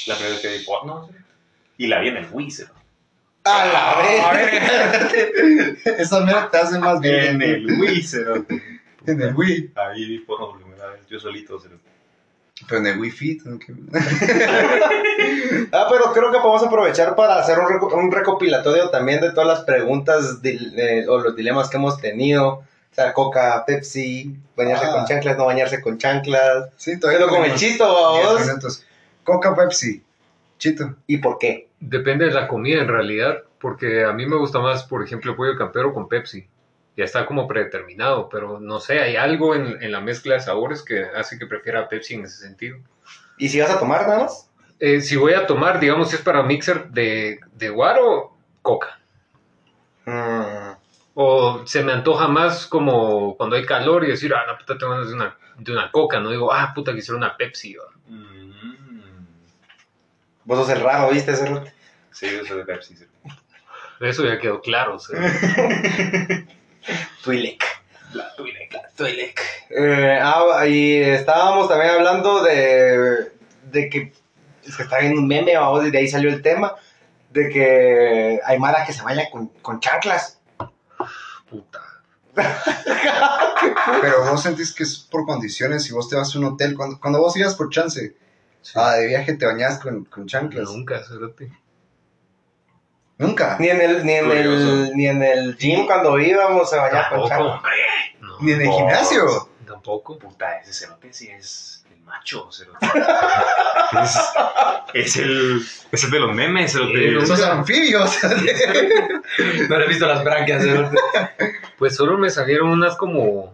[0.07, 1.09] La primera vez que vi porno.
[1.77, 2.63] Y la vi en el Wii, ¿sí?
[3.43, 5.85] A la vez.
[5.99, 8.05] esa mierda te hace más bien En el Wii,
[9.05, 11.59] en el Wii, Ahí vi porno por primera vez, yo solito.
[11.59, 11.67] ¿sí?
[12.67, 13.59] Pero en el.
[13.59, 13.73] Que-
[15.71, 19.47] Ah, pero creo que podemos aprovechar para hacer un, reco- un recopilatorio también de todas
[19.47, 22.47] las preguntas eh, o los dilemas que hemos tenido.
[22.47, 22.63] O
[22.95, 24.91] sea, Coca, Pepsi, bañarse Ah.
[24.93, 26.69] con chanclas, no bañarse con chanclas.
[26.77, 28.85] sí, todavía Pero con el chito, 10 vamos.
[29.23, 30.01] Coca Pepsi,
[30.57, 30.95] chito.
[31.07, 31.67] ¿Y por qué?
[31.81, 35.37] Depende de la comida en realidad, porque a mí me gusta más, por ejemplo, el
[35.37, 36.47] pollo campero con Pepsi.
[36.97, 40.81] Ya está como predeterminado, pero no sé, hay algo en, en la mezcla de sabores
[40.81, 42.77] que hace que prefiera Pepsi en ese sentido.
[43.37, 44.49] ¿Y si vas a tomar nada más?
[44.79, 48.99] Eh, si voy a tomar, digamos, si es para mixer de, de guaro, coca.
[50.05, 50.73] Mm,
[51.15, 54.91] O se me antoja más como cuando hay calor y decir, ah, no, puta, tengo
[54.93, 56.19] ganas de una, de una coca.
[56.19, 57.75] No digo, ah, puta, quisiera una Pepsi.
[58.07, 59.25] Mm.
[60.43, 61.31] Vos sos el raro, ¿viste?
[61.31, 61.69] Ese rato?
[62.11, 62.95] Sí, yo soy de Pepsi.
[62.95, 63.05] ¿sí?
[63.99, 64.97] Eso ya quedó claro.
[67.23, 67.63] Twi'lek.
[68.13, 69.41] La Twi'lek, la Twi'lek.
[69.69, 73.31] Eh, ah, y estábamos también hablando de,
[73.71, 74.13] de que,
[74.63, 76.75] es que está en un meme, vamos, y de ahí salió el tema,
[77.31, 80.39] de que hay Mara que se vaya con, con chanclas.
[81.49, 81.81] Puta.
[84.01, 86.99] Pero vos sentís que es por condiciones, si vos te vas a un hotel, cuando,
[86.99, 88.15] cuando vos ibas por chance,
[88.75, 90.65] ah, de viaje te bañas con, con chanclas.
[90.65, 91.51] Nunca, cerote.
[93.17, 93.55] Nunca.
[93.59, 94.49] Ni en el, ni en Curioso.
[94.85, 97.29] el, ni en el gym cuando íbamos a bañar con.
[97.29, 97.61] No,
[98.41, 99.49] Ni en el gimnasio.
[99.65, 100.17] tampoco.
[100.19, 102.85] Puta, ese cerote sí es el macho, cerote.
[104.03, 104.19] es,
[104.93, 105.61] es el.
[105.93, 106.97] Es el de los memes, cerote.
[107.07, 108.17] Sí, no Esos anfibios.
[109.69, 110.63] No le he visto las branquias.
[110.65, 110.85] ¿eh?
[111.77, 113.53] Pues solo me salieron unas como.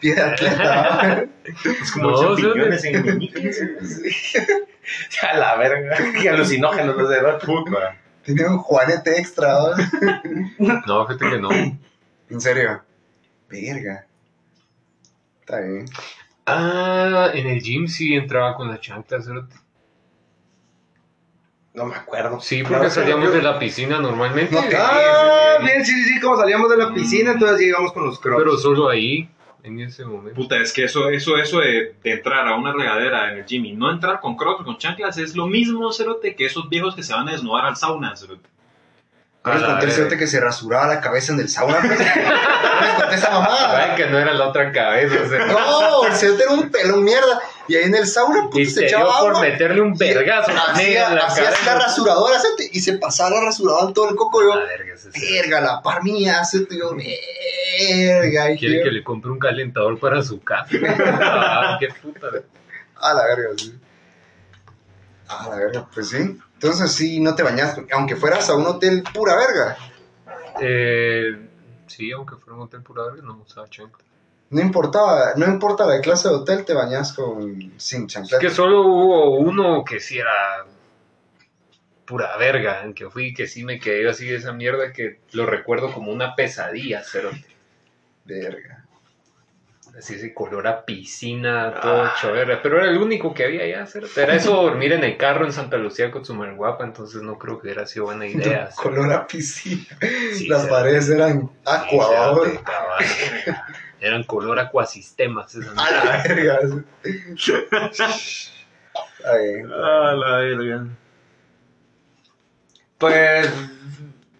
[0.00, 1.24] Pie de atleta.
[1.44, 3.50] Es como No, champiñones en el meñique.
[5.22, 5.96] A la verga.
[6.20, 7.96] Qué alucinógenos los de Puta.
[8.26, 9.54] Tenía un juanete extra.
[10.58, 10.82] ¿no?
[10.86, 11.48] No, fíjate que no.
[11.50, 12.82] En serio.
[13.48, 14.06] Verga.
[15.40, 15.86] Está bien.
[16.44, 19.54] Ah, en el gym sí entraba con las chanclas, cerote.
[21.74, 22.40] No me acuerdo.
[22.40, 24.54] Sí, porque verdad, salíamos yo- de la piscina normalmente.
[24.54, 28.06] No te- Ah, bien, sí, sí, sí, como salíamos de la piscina, entonces llegamos con
[28.06, 28.42] los crocs.
[28.42, 29.28] Pero solo ahí,
[29.66, 30.34] en ese momento.
[30.40, 33.64] Puta, es que eso, eso, eso de, de entrar a una regadera en el gym
[33.66, 36.94] y no entrar con crocs o con chanclas es lo mismo, cerote, que esos viejos
[36.94, 38.48] que se van a desnudar al sauna, cerote.
[39.44, 39.96] ¿No les A la conté el verga.
[39.96, 41.78] cerote que se rasuraba la cabeza en el sauna?
[41.80, 41.98] pues?
[41.98, 43.94] ¿No les conté esa mamada?
[43.94, 45.28] Que no era la otra cabeza.
[45.28, 45.46] sea.
[45.46, 47.40] No, el cerote era un pelón mierda.
[47.68, 49.40] Y ahí en el sauna, puta, Y se se dio echaba por agua.
[49.42, 53.94] meterle un vergazo Hacía, la hacía la rasuradora, cerote, y se pasaba la rasuradora en
[53.94, 54.42] todo el coco.
[54.42, 55.48] Yo, La verga, cerote.
[55.48, 56.76] la par mía, cerote.
[56.78, 56.92] Yo,
[57.78, 58.56] verga.
[58.56, 60.70] Quiere yo, que le compre un calentador para su casa.
[61.20, 62.28] Ah, qué puta.
[62.96, 63.74] A la verga, sí.
[65.28, 66.38] A la verga, pues sí.
[66.54, 69.76] Entonces sí, no te bañas, aunque fueras a un hotel pura verga.
[70.60, 71.36] Eh,
[71.86, 74.04] sí, aunque fuera un hotel pura verga, no usaba chancla.
[74.48, 78.38] No importaba, no importa la clase de hotel, te bañas con sin Es chancleta.
[78.38, 80.64] que solo hubo uno que sí era
[82.04, 85.44] pura verga, en que fui, que sí me quedé así de esa mierda que lo
[85.44, 87.44] recuerdo como una pesadilla, cerote.
[88.26, 88.82] Verga.
[89.98, 92.60] Así ese color a piscina, todo hecho verga.
[92.62, 93.86] Pero era el único que había ya.
[94.16, 97.58] Era eso dormir en el carro en Santa Lucía con su guapa, entonces no creo
[97.58, 98.68] que hubiera sido buena idea.
[98.76, 99.86] Color a piscina.
[100.34, 102.36] Sí, Las paredes eran aqua.
[103.98, 105.54] Eran color acuasistemas.
[105.54, 106.58] esas A la verga.
[109.24, 110.86] Ay, Ah, la verga.
[112.98, 113.50] Pues.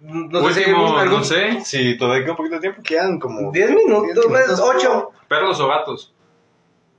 [0.09, 1.19] No sé si Último, algún.
[1.19, 2.83] no sé, si todavía queda un poquito de tiempo.
[2.83, 4.61] quedan como 10 minutos, Diez minutos.
[4.61, 5.11] 8.
[5.29, 6.15] Perros o gatos.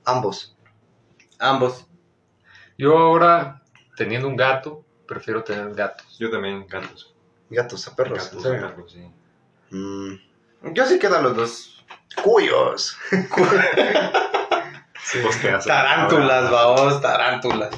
[0.04, 0.56] ambos.
[1.38, 1.86] Ambos.
[2.76, 3.62] Yo ahora,
[3.96, 6.18] teniendo un gato, prefiero tener gatos.
[6.18, 7.14] Yo también, gatos.
[7.50, 8.30] Gatos a perros.
[8.42, 9.10] Gatos, sí.
[9.70, 11.84] Mm, Yo sí quedan los dos.
[12.22, 12.96] Cuyos.
[15.40, 17.70] Quedas- Tarántulas, babos, tarántulas.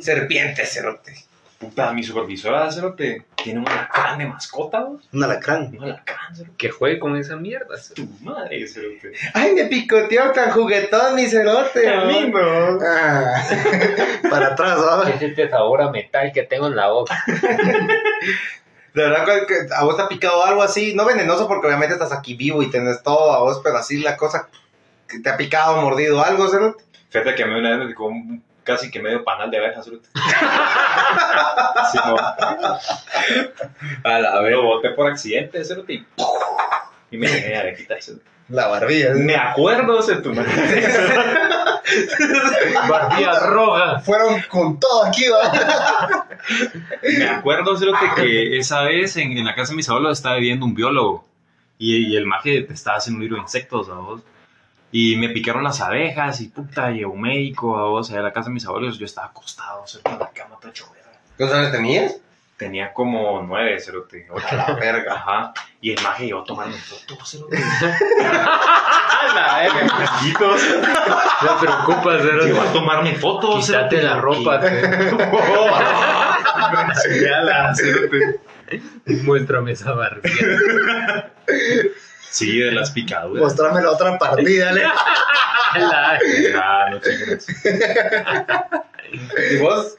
[0.00, 1.14] Serpientes, cerote.
[1.62, 5.08] Puta, mi supervisora, cerote, tiene un alacrán de mascota, vos.
[5.12, 5.72] Un alacrán.
[5.78, 6.56] Un alacrán, cerote.
[6.58, 7.78] Que juegue con esa mierda.
[7.78, 8.02] cerote.
[8.02, 9.12] Tu madre, cerote.
[9.32, 11.88] Ay, me picoteó tan juguetón mi cerote.
[11.88, 12.78] A mí no.
[12.84, 13.42] Ah,
[14.30, 15.04] para atrás, ¿no?
[15.04, 17.22] Es este sabor a metal que tengo en la boca.
[18.94, 19.24] De verdad
[19.74, 22.70] a vos te ha picado algo así, no venenoso porque obviamente estás aquí vivo y
[22.70, 24.48] tenés todo a vos, pero así la cosa
[25.08, 26.84] que te ha picado, mordido algo, cerote.
[27.08, 29.82] Fíjate que a mí una vez me picó un- casi que medio panal de abeja,
[29.82, 30.08] cerote.
[31.90, 32.16] Sí, no.
[34.04, 36.06] A la Lo boté por accidente, cerote, y,
[37.10, 38.24] y me abejita, cerote.
[38.48, 39.10] La barbilla.
[39.14, 40.50] Me acuerdo, cerote, tu madre.
[42.88, 44.00] Barbilla roja.
[44.00, 46.26] Fueron con todo aquí, ¿va?
[47.02, 50.66] Me acuerdo, cerote, que esa vez en, en la casa de mis abuelos estaba viviendo
[50.66, 51.24] un biólogo
[51.78, 54.22] y, y el maje te estaba haciendo un libro de insectos, a vos.
[54.92, 58.32] Y me picaron las abejas y puta, llegó un médico a vos allá a la
[58.32, 58.98] casa de mis abuelos.
[58.98, 61.18] Yo estaba acostado, cerote, en la cama, todo hecho verga.
[61.38, 62.16] ¿Cuántos años tenías?
[62.58, 64.46] Tenía como nueve, cerote, ocho.
[64.50, 65.14] A la verga.
[65.14, 65.54] Ajá.
[65.80, 67.58] Y el maje llegó a tomarme fotos, cerote.
[69.34, 69.86] la verga.
[71.42, 72.72] No te preocupas, Llegó a cerote.
[72.72, 74.60] tomarme fotos, Quítate cerote, la ropa.
[77.74, 78.40] Cerote.
[79.24, 80.46] Muéstrame esa barbilla.
[82.32, 83.42] Sí, de las picaduras.
[83.44, 84.82] Mostrame la otra partida, ¿le?
[85.74, 86.18] La-
[86.56, 87.46] Ah, no chingues.
[89.52, 89.94] ¿Y vos?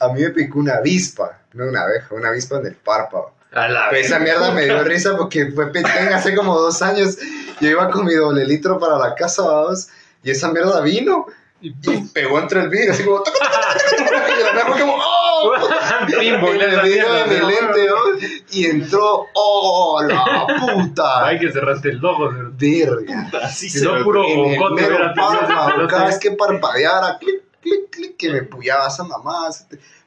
[0.00, 3.32] A mí me picó una avispa, no una abeja, una avispa en el párpado.
[3.52, 7.16] A la Pero esa mierda me dio risa porque fue petén hace como dos años.
[7.60, 9.88] Yo iba con mi doble litro para la casa, vamos,
[10.22, 11.26] y esa mierda vino
[11.64, 13.22] y pegó entre el vidrio, así como.
[13.24, 14.96] y la fue como.
[14.96, 15.52] ¡Oh!
[16.04, 18.28] En el vidrio de mi lente, ¿no?
[18.50, 19.26] Y entró.
[19.34, 21.26] ¡Oh, la puta!
[21.26, 22.30] Ay, que cerraste el ojo.
[22.52, 23.30] Verga.
[23.42, 24.86] Así Si no, puro bocote
[25.88, 29.48] cada vez que parpadeara, clic, clic, clic, que me puyaba esa mamá.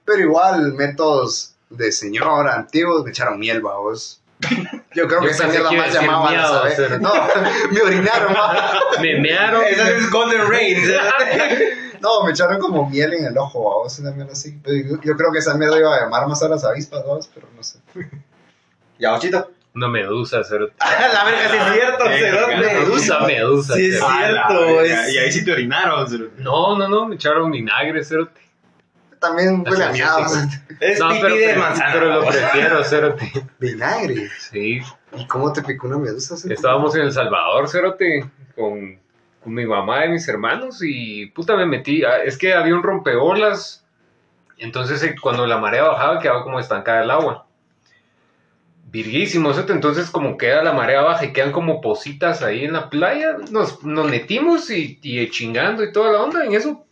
[0.05, 4.21] Pero igual, métodos de señor antiguos me echaron miel, vos.
[4.93, 6.73] Yo creo que esa mierda más llamaba a miado, saber.
[6.75, 6.97] cero.
[7.01, 7.11] No,
[7.71, 8.79] me orinaron, ma.
[9.01, 9.63] Me mearon.
[9.65, 10.77] Esa es Golden Rain.
[11.99, 14.55] No, me echaron como miel en el ojo, vos, una mierda así.
[14.63, 17.47] Pero Yo, yo creo que esa mierda iba a llamar más a las avispas, pero
[17.55, 17.79] no sé.
[18.99, 19.49] Ya, ochito.
[19.73, 20.73] Una medusa, cerote.
[20.79, 22.57] la verga, sí es cierto, cerote.
[22.57, 23.73] Medusa, medusa.
[23.73, 23.99] Sí, es.
[24.01, 26.07] Ah, cierto, Y ahí sí te orinaron.
[26.07, 26.39] cerote.
[26.41, 28.39] No, no, no, me echaron vinagre, cerote.
[29.19, 29.91] También huele a.
[30.79, 31.89] Es No, pipí pero, de manzana.
[31.93, 33.31] pero lo prefiero, cerote.
[33.59, 34.29] Vinagre.
[34.39, 34.81] Sí.
[35.15, 36.35] ¿Y cómo te picó una medusa?
[36.37, 36.53] cerote?
[36.53, 38.99] Estábamos en El Salvador, cerote, con,
[39.43, 42.03] con mi mamá y mis hermanos y puta me metí.
[42.03, 43.83] ah, Es que había un rompeolas.
[44.59, 47.45] Entonces eh, cuando la marea bajaba quedaba como estancada el agua.
[48.89, 49.73] Virguísimo, cerote.
[49.73, 53.83] Entonces como queda la marea baja y quedan como positas ahí en la playa, nos,
[53.83, 56.45] nos metimos y, y chingando y toda la onda.
[56.45, 56.85] En eso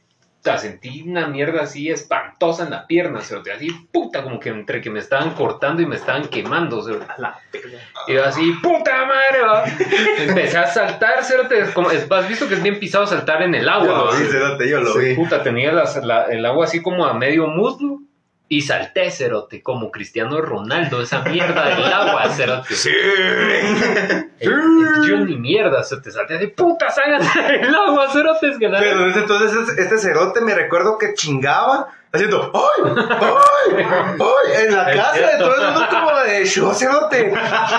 [0.46, 4.80] puta, sentí una mierda así espantosa en la pierna, cerote, así, puta, como que entre
[4.80, 7.06] que me estaban cortando y me estaban quemando, cerote.
[8.08, 9.64] Y yo así, puta madre, va.
[10.20, 11.24] Empecé a saltar,
[11.74, 14.93] como, es- has visto que es bien pisado saltar en el agua, Yo yo lo
[15.00, 15.16] vi.
[15.16, 18.02] Puta, tenía las- la- el agua así como a medio muslo.
[18.48, 22.76] Y salté, cerote, como Cristiano Ronaldo, esa mierda del agua, cerote.
[22.76, 22.91] Sí.
[24.39, 24.52] El-
[25.08, 29.22] Yo ni mierda, cerote, salté así, puta, salgan del agua, cerote, es que Pero desde
[29.22, 32.93] entonces este cerote me recuerdo que chingaba haciendo ¡Ay!
[33.09, 33.86] ¡Ay!
[34.20, 34.66] ¡Ay!
[34.66, 37.32] En la casa de todo el mundo como de show cerote.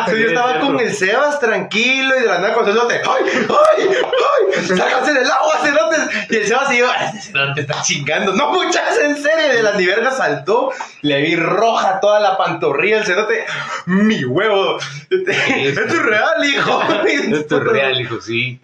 [0.09, 3.25] Yo Es estaba con el Sebas tranquilo y de la nada con el cerote ¡Ay!
[3.49, 3.89] ¡Ay!
[3.89, 4.67] ¡Ay!
[4.77, 6.31] ¡Sácanse del agua, cerotes!
[6.31, 8.33] Y el Sebas y yo ¡Ah, Este cerote está chingando.
[8.33, 9.55] No, muchachos, en serio.
[9.55, 10.73] De la niverga saltó.
[11.03, 12.99] Le vi roja toda la pantorrilla.
[12.99, 13.45] El cerote,
[13.87, 14.79] ¡Mi huevo!
[15.11, 16.83] Esto es real, hijo.
[17.07, 18.61] Esto es real, hijo, sí.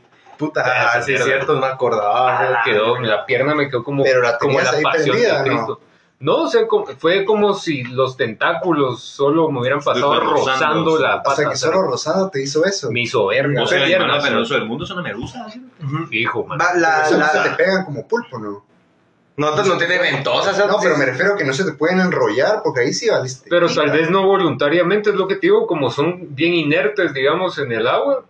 [0.47, 0.63] Puta,
[0.95, 2.39] Ah, sí, es cierto, no me acordaba.
[2.41, 5.51] Ah, quedó, la pierna me quedó como, Pero la como la ahí pasión prendida, de
[5.51, 5.55] ¿no?
[5.57, 5.81] Cristo.
[6.19, 10.99] No, o sea, como- fue como si los tentáculos solo me hubieran pasado rozando, rozando
[10.99, 11.51] la O sea pata.
[11.51, 12.91] que solo Rosado te hizo eso.
[12.93, 13.63] me hizo verga.
[13.63, 15.47] O sea, la el pierna, más del mundo es una medusa.
[16.13, 16.59] Hijo, man.
[16.77, 18.65] La, no se te la, pegan como pulpo, ¿no?
[19.37, 20.57] no, no tiene ventosas.
[20.59, 23.49] No, pero me refiero a que no se te pueden enrollar porque ahí sí valiste.
[23.51, 27.59] Pero tal vez no voluntariamente, es lo que te digo, como son bien inertes, digamos,
[27.59, 28.25] en el agua.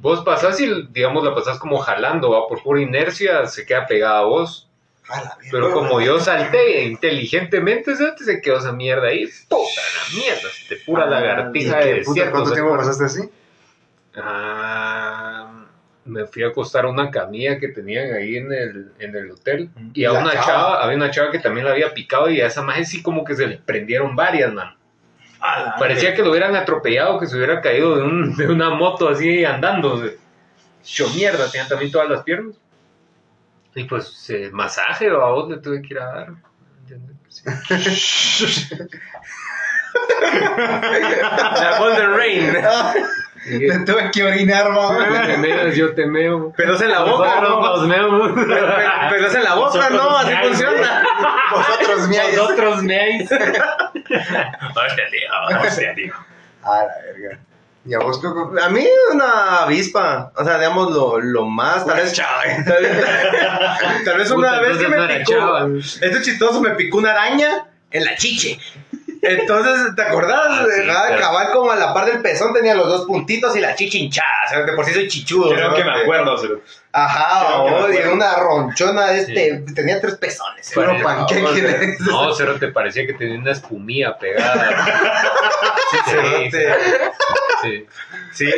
[0.00, 2.46] Vos pasás y, digamos, la pasás como jalando, ¿va?
[2.48, 4.68] por pura inercia se queda pegada a vos.
[5.08, 5.38] A la.
[5.50, 8.14] Pero como yo salté inteligentemente, ¿sabes?
[8.24, 9.26] se quedó esa mierda ahí.
[9.48, 9.62] Puta
[9.96, 13.22] la mierda, de pura Ah, lagartija ¿Y de puta, desierto, ¿Cuánto ¿se tiempo pasaste así?
[14.16, 15.64] Ah,
[16.04, 19.70] me fui a acostar a una camilla que tenían ahí en el, en el hotel.
[19.94, 20.44] Y a La una chava.
[20.46, 20.82] chava.
[20.84, 23.34] había una chava que también la había picado y a esa maje sí como que
[23.34, 24.74] se le prendieron varias, man.
[25.78, 29.44] Parecía que lo hubieran atropellado, que se hubiera caído de, un- de una moto así
[29.44, 30.02] andando.
[30.84, 32.54] Yo mierda, tenían también todas las piernas.
[33.74, 36.28] Y pues eh, masaje o a vos le tuve que ir a dar.
[37.28, 37.44] Sí.
[41.60, 42.56] La Golden Rain.
[43.48, 45.26] Te tuve que orinar, mamá.
[45.26, 46.52] Te meas, yo te meo.
[46.56, 47.60] Pero es en la boca, ¿no?
[47.60, 48.30] nos meamos.
[49.28, 50.16] Es en la boca, Nosotros ¿no?
[50.18, 51.04] Así meáis, funciona.
[51.52, 52.36] Vosotros miáis.
[52.36, 53.30] Nosotros meáis.
[53.32, 55.60] Hostia, tío.
[55.60, 56.14] Hostia, tío.
[56.62, 57.38] A la verga.
[57.84, 58.52] ¿Y a vos, Coco?
[58.62, 64.18] A mí una avispa, o sea, digamos lo, lo más, tal vez, tal vez, tal
[64.18, 68.04] vez una Puta, vez que me picó, esto es chistoso, me picó una araña en
[68.04, 68.58] la chiche.
[69.22, 70.46] Entonces, ¿te acordás?
[70.48, 71.18] Ah, sí, claro.
[71.20, 74.28] Cabal como a la par del pezón tenía los dos puntitos y la chiche hinchada,
[74.46, 75.50] o sea, de por sí soy chichudo.
[75.50, 75.76] Creo ¿no?
[75.76, 76.36] que me acuerdo.
[76.40, 76.60] pero-
[76.90, 80.70] Ajá, oh, y una ronchona, este, tenía tres pezones.
[80.72, 81.02] Puro ¿no?
[81.04, 84.70] panqueque No, cero te parecía que tenía una espumilla pegada.
[85.90, 85.96] Sí,
[86.50, 86.74] cerote.
[87.62, 87.86] Sí.
[88.32, 88.52] Sí,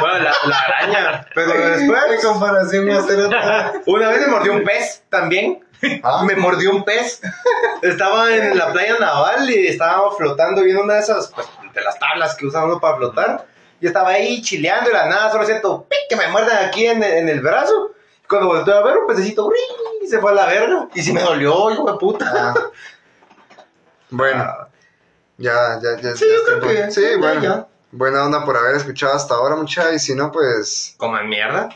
[0.00, 1.26] bueno, la, la araña.
[1.34, 3.72] Pero ¿Qué después, comparación más otra?
[3.86, 5.64] una vez me mordió un pez también.
[6.02, 7.20] Ah, Me mordió un pez.
[7.82, 11.98] Estaba en la playa naval y estaba flotando viendo una de esas, pues, de las
[11.98, 13.46] tablas que usa uno para flotar.
[13.80, 15.98] Y estaba ahí chileando y la nada, solo siento ¡pic!
[16.08, 17.92] que me muerden aquí en, en el brazo.
[18.28, 20.08] Cuando volteé a ver, un pececito ¡ring!
[20.10, 20.88] se fue a la verga.
[20.94, 22.32] Y sí me dolió, hijo de puta.
[22.34, 22.54] ah.
[24.10, 24.68] Bueno,
[25.36, 26.16] ya, ya, ya.
[26.16, 27.42] Sí, ya yo creo que Sí, bueno.
[27.42, 27.66] ya.
[27.90, 29.92] Buena onda por haber escuchado hasta ahora, mucha.
[29.92, 30.94] Y si no, pues.
[30.98, 31.68] Coman mierda.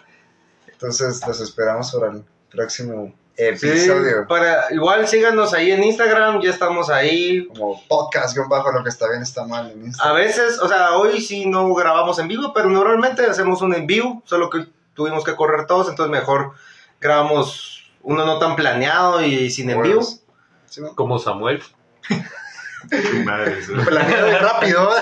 [0.66, 4.26] Entonces los esperamos para el próximo Sí, episodio.
[4.28, 7.46] para, igual síganos ahí en Instagram, ya estamos ahí.
[7.48, 10.16] Como podcast, guion bajo, lo que está bien está mal en A Instagram.
[10.16, 14.22] veces, o sea, hoy sí no grabamos en vivo, pero normalmente hacemos un en vivo,
[14.26, 16.52] solo que tuvimos que correr todos, entonces mejor
[17.00, 20.00] grabamos uno no tan planeado y sin en vivo.
[20.00, 20.20] Huevos.
[20.66, 20.94] Sí, ¿no?
[20.94, 21.62] Como Samuel.
[23.24, 23.56] Madre.
[23.86, 24.90] Planeado y rápido.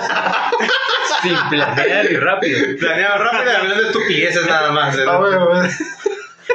[1.21, 2.59] Sin planear y rápido.
[2.79, 4.97] Planeado rápido y hablando de estupideces nada más.
[4.97, 5.03] ¿eh?
[5.07, 5.67] Ah.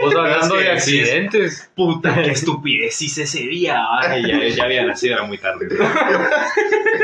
[0.02, 1.70] Vos hablando Es que de sí es- accidentes.
[1.74, 3.82] Puta, qué estupidez hice ese día.
[3.98, 5.68] Ay, ya, ya había nacido, era muy tarde.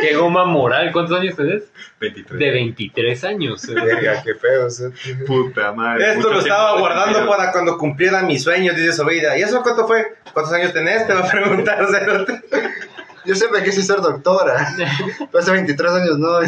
[0.00, 0.90] Qué goma moral.
[0.92, 1.62] ¿Cuántos años tenés?
[2.00, 2.38] 23.
[2.38, 3.66] De 23 años.
[3.66, 4.68] Verga, qué feo.
[4.68, 4.84] sí.
[5.26, 6.12] Puta madre.
[6.12, 9.38] Esto lo estaba guardando para cuando cumpliera mis sueños, dice Sobeida.
[9.38, 10.14] ¿Y eso cuánto fue?
[10.32, 11.06] ¿Cuántos años tenés?
[11.06, 11.86] Te va a preguntar.
[13.24, 14.74] Yo siempre quise ser doctora.
[15.30, 16.40] Pero hace 23 años no.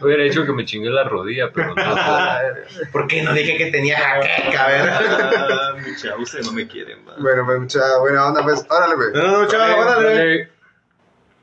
[0.00, 1.84] Hubiera hecho que me chingué la rodilla, pero no.
[2.92, 5.50] ¿Por qué no dije que tenía jaqueca, verdad?
[5.50, 7.16] Ah, mucha, ustedes no me quieren, man.
[7.18, 8.42] Bueno, pues mucha buena onda.
[8.42, 9.12] Pues, órale, güey.
[9.12, 10.14] No, no, chaval, guárdale.
[10.14, 10.53] Dale.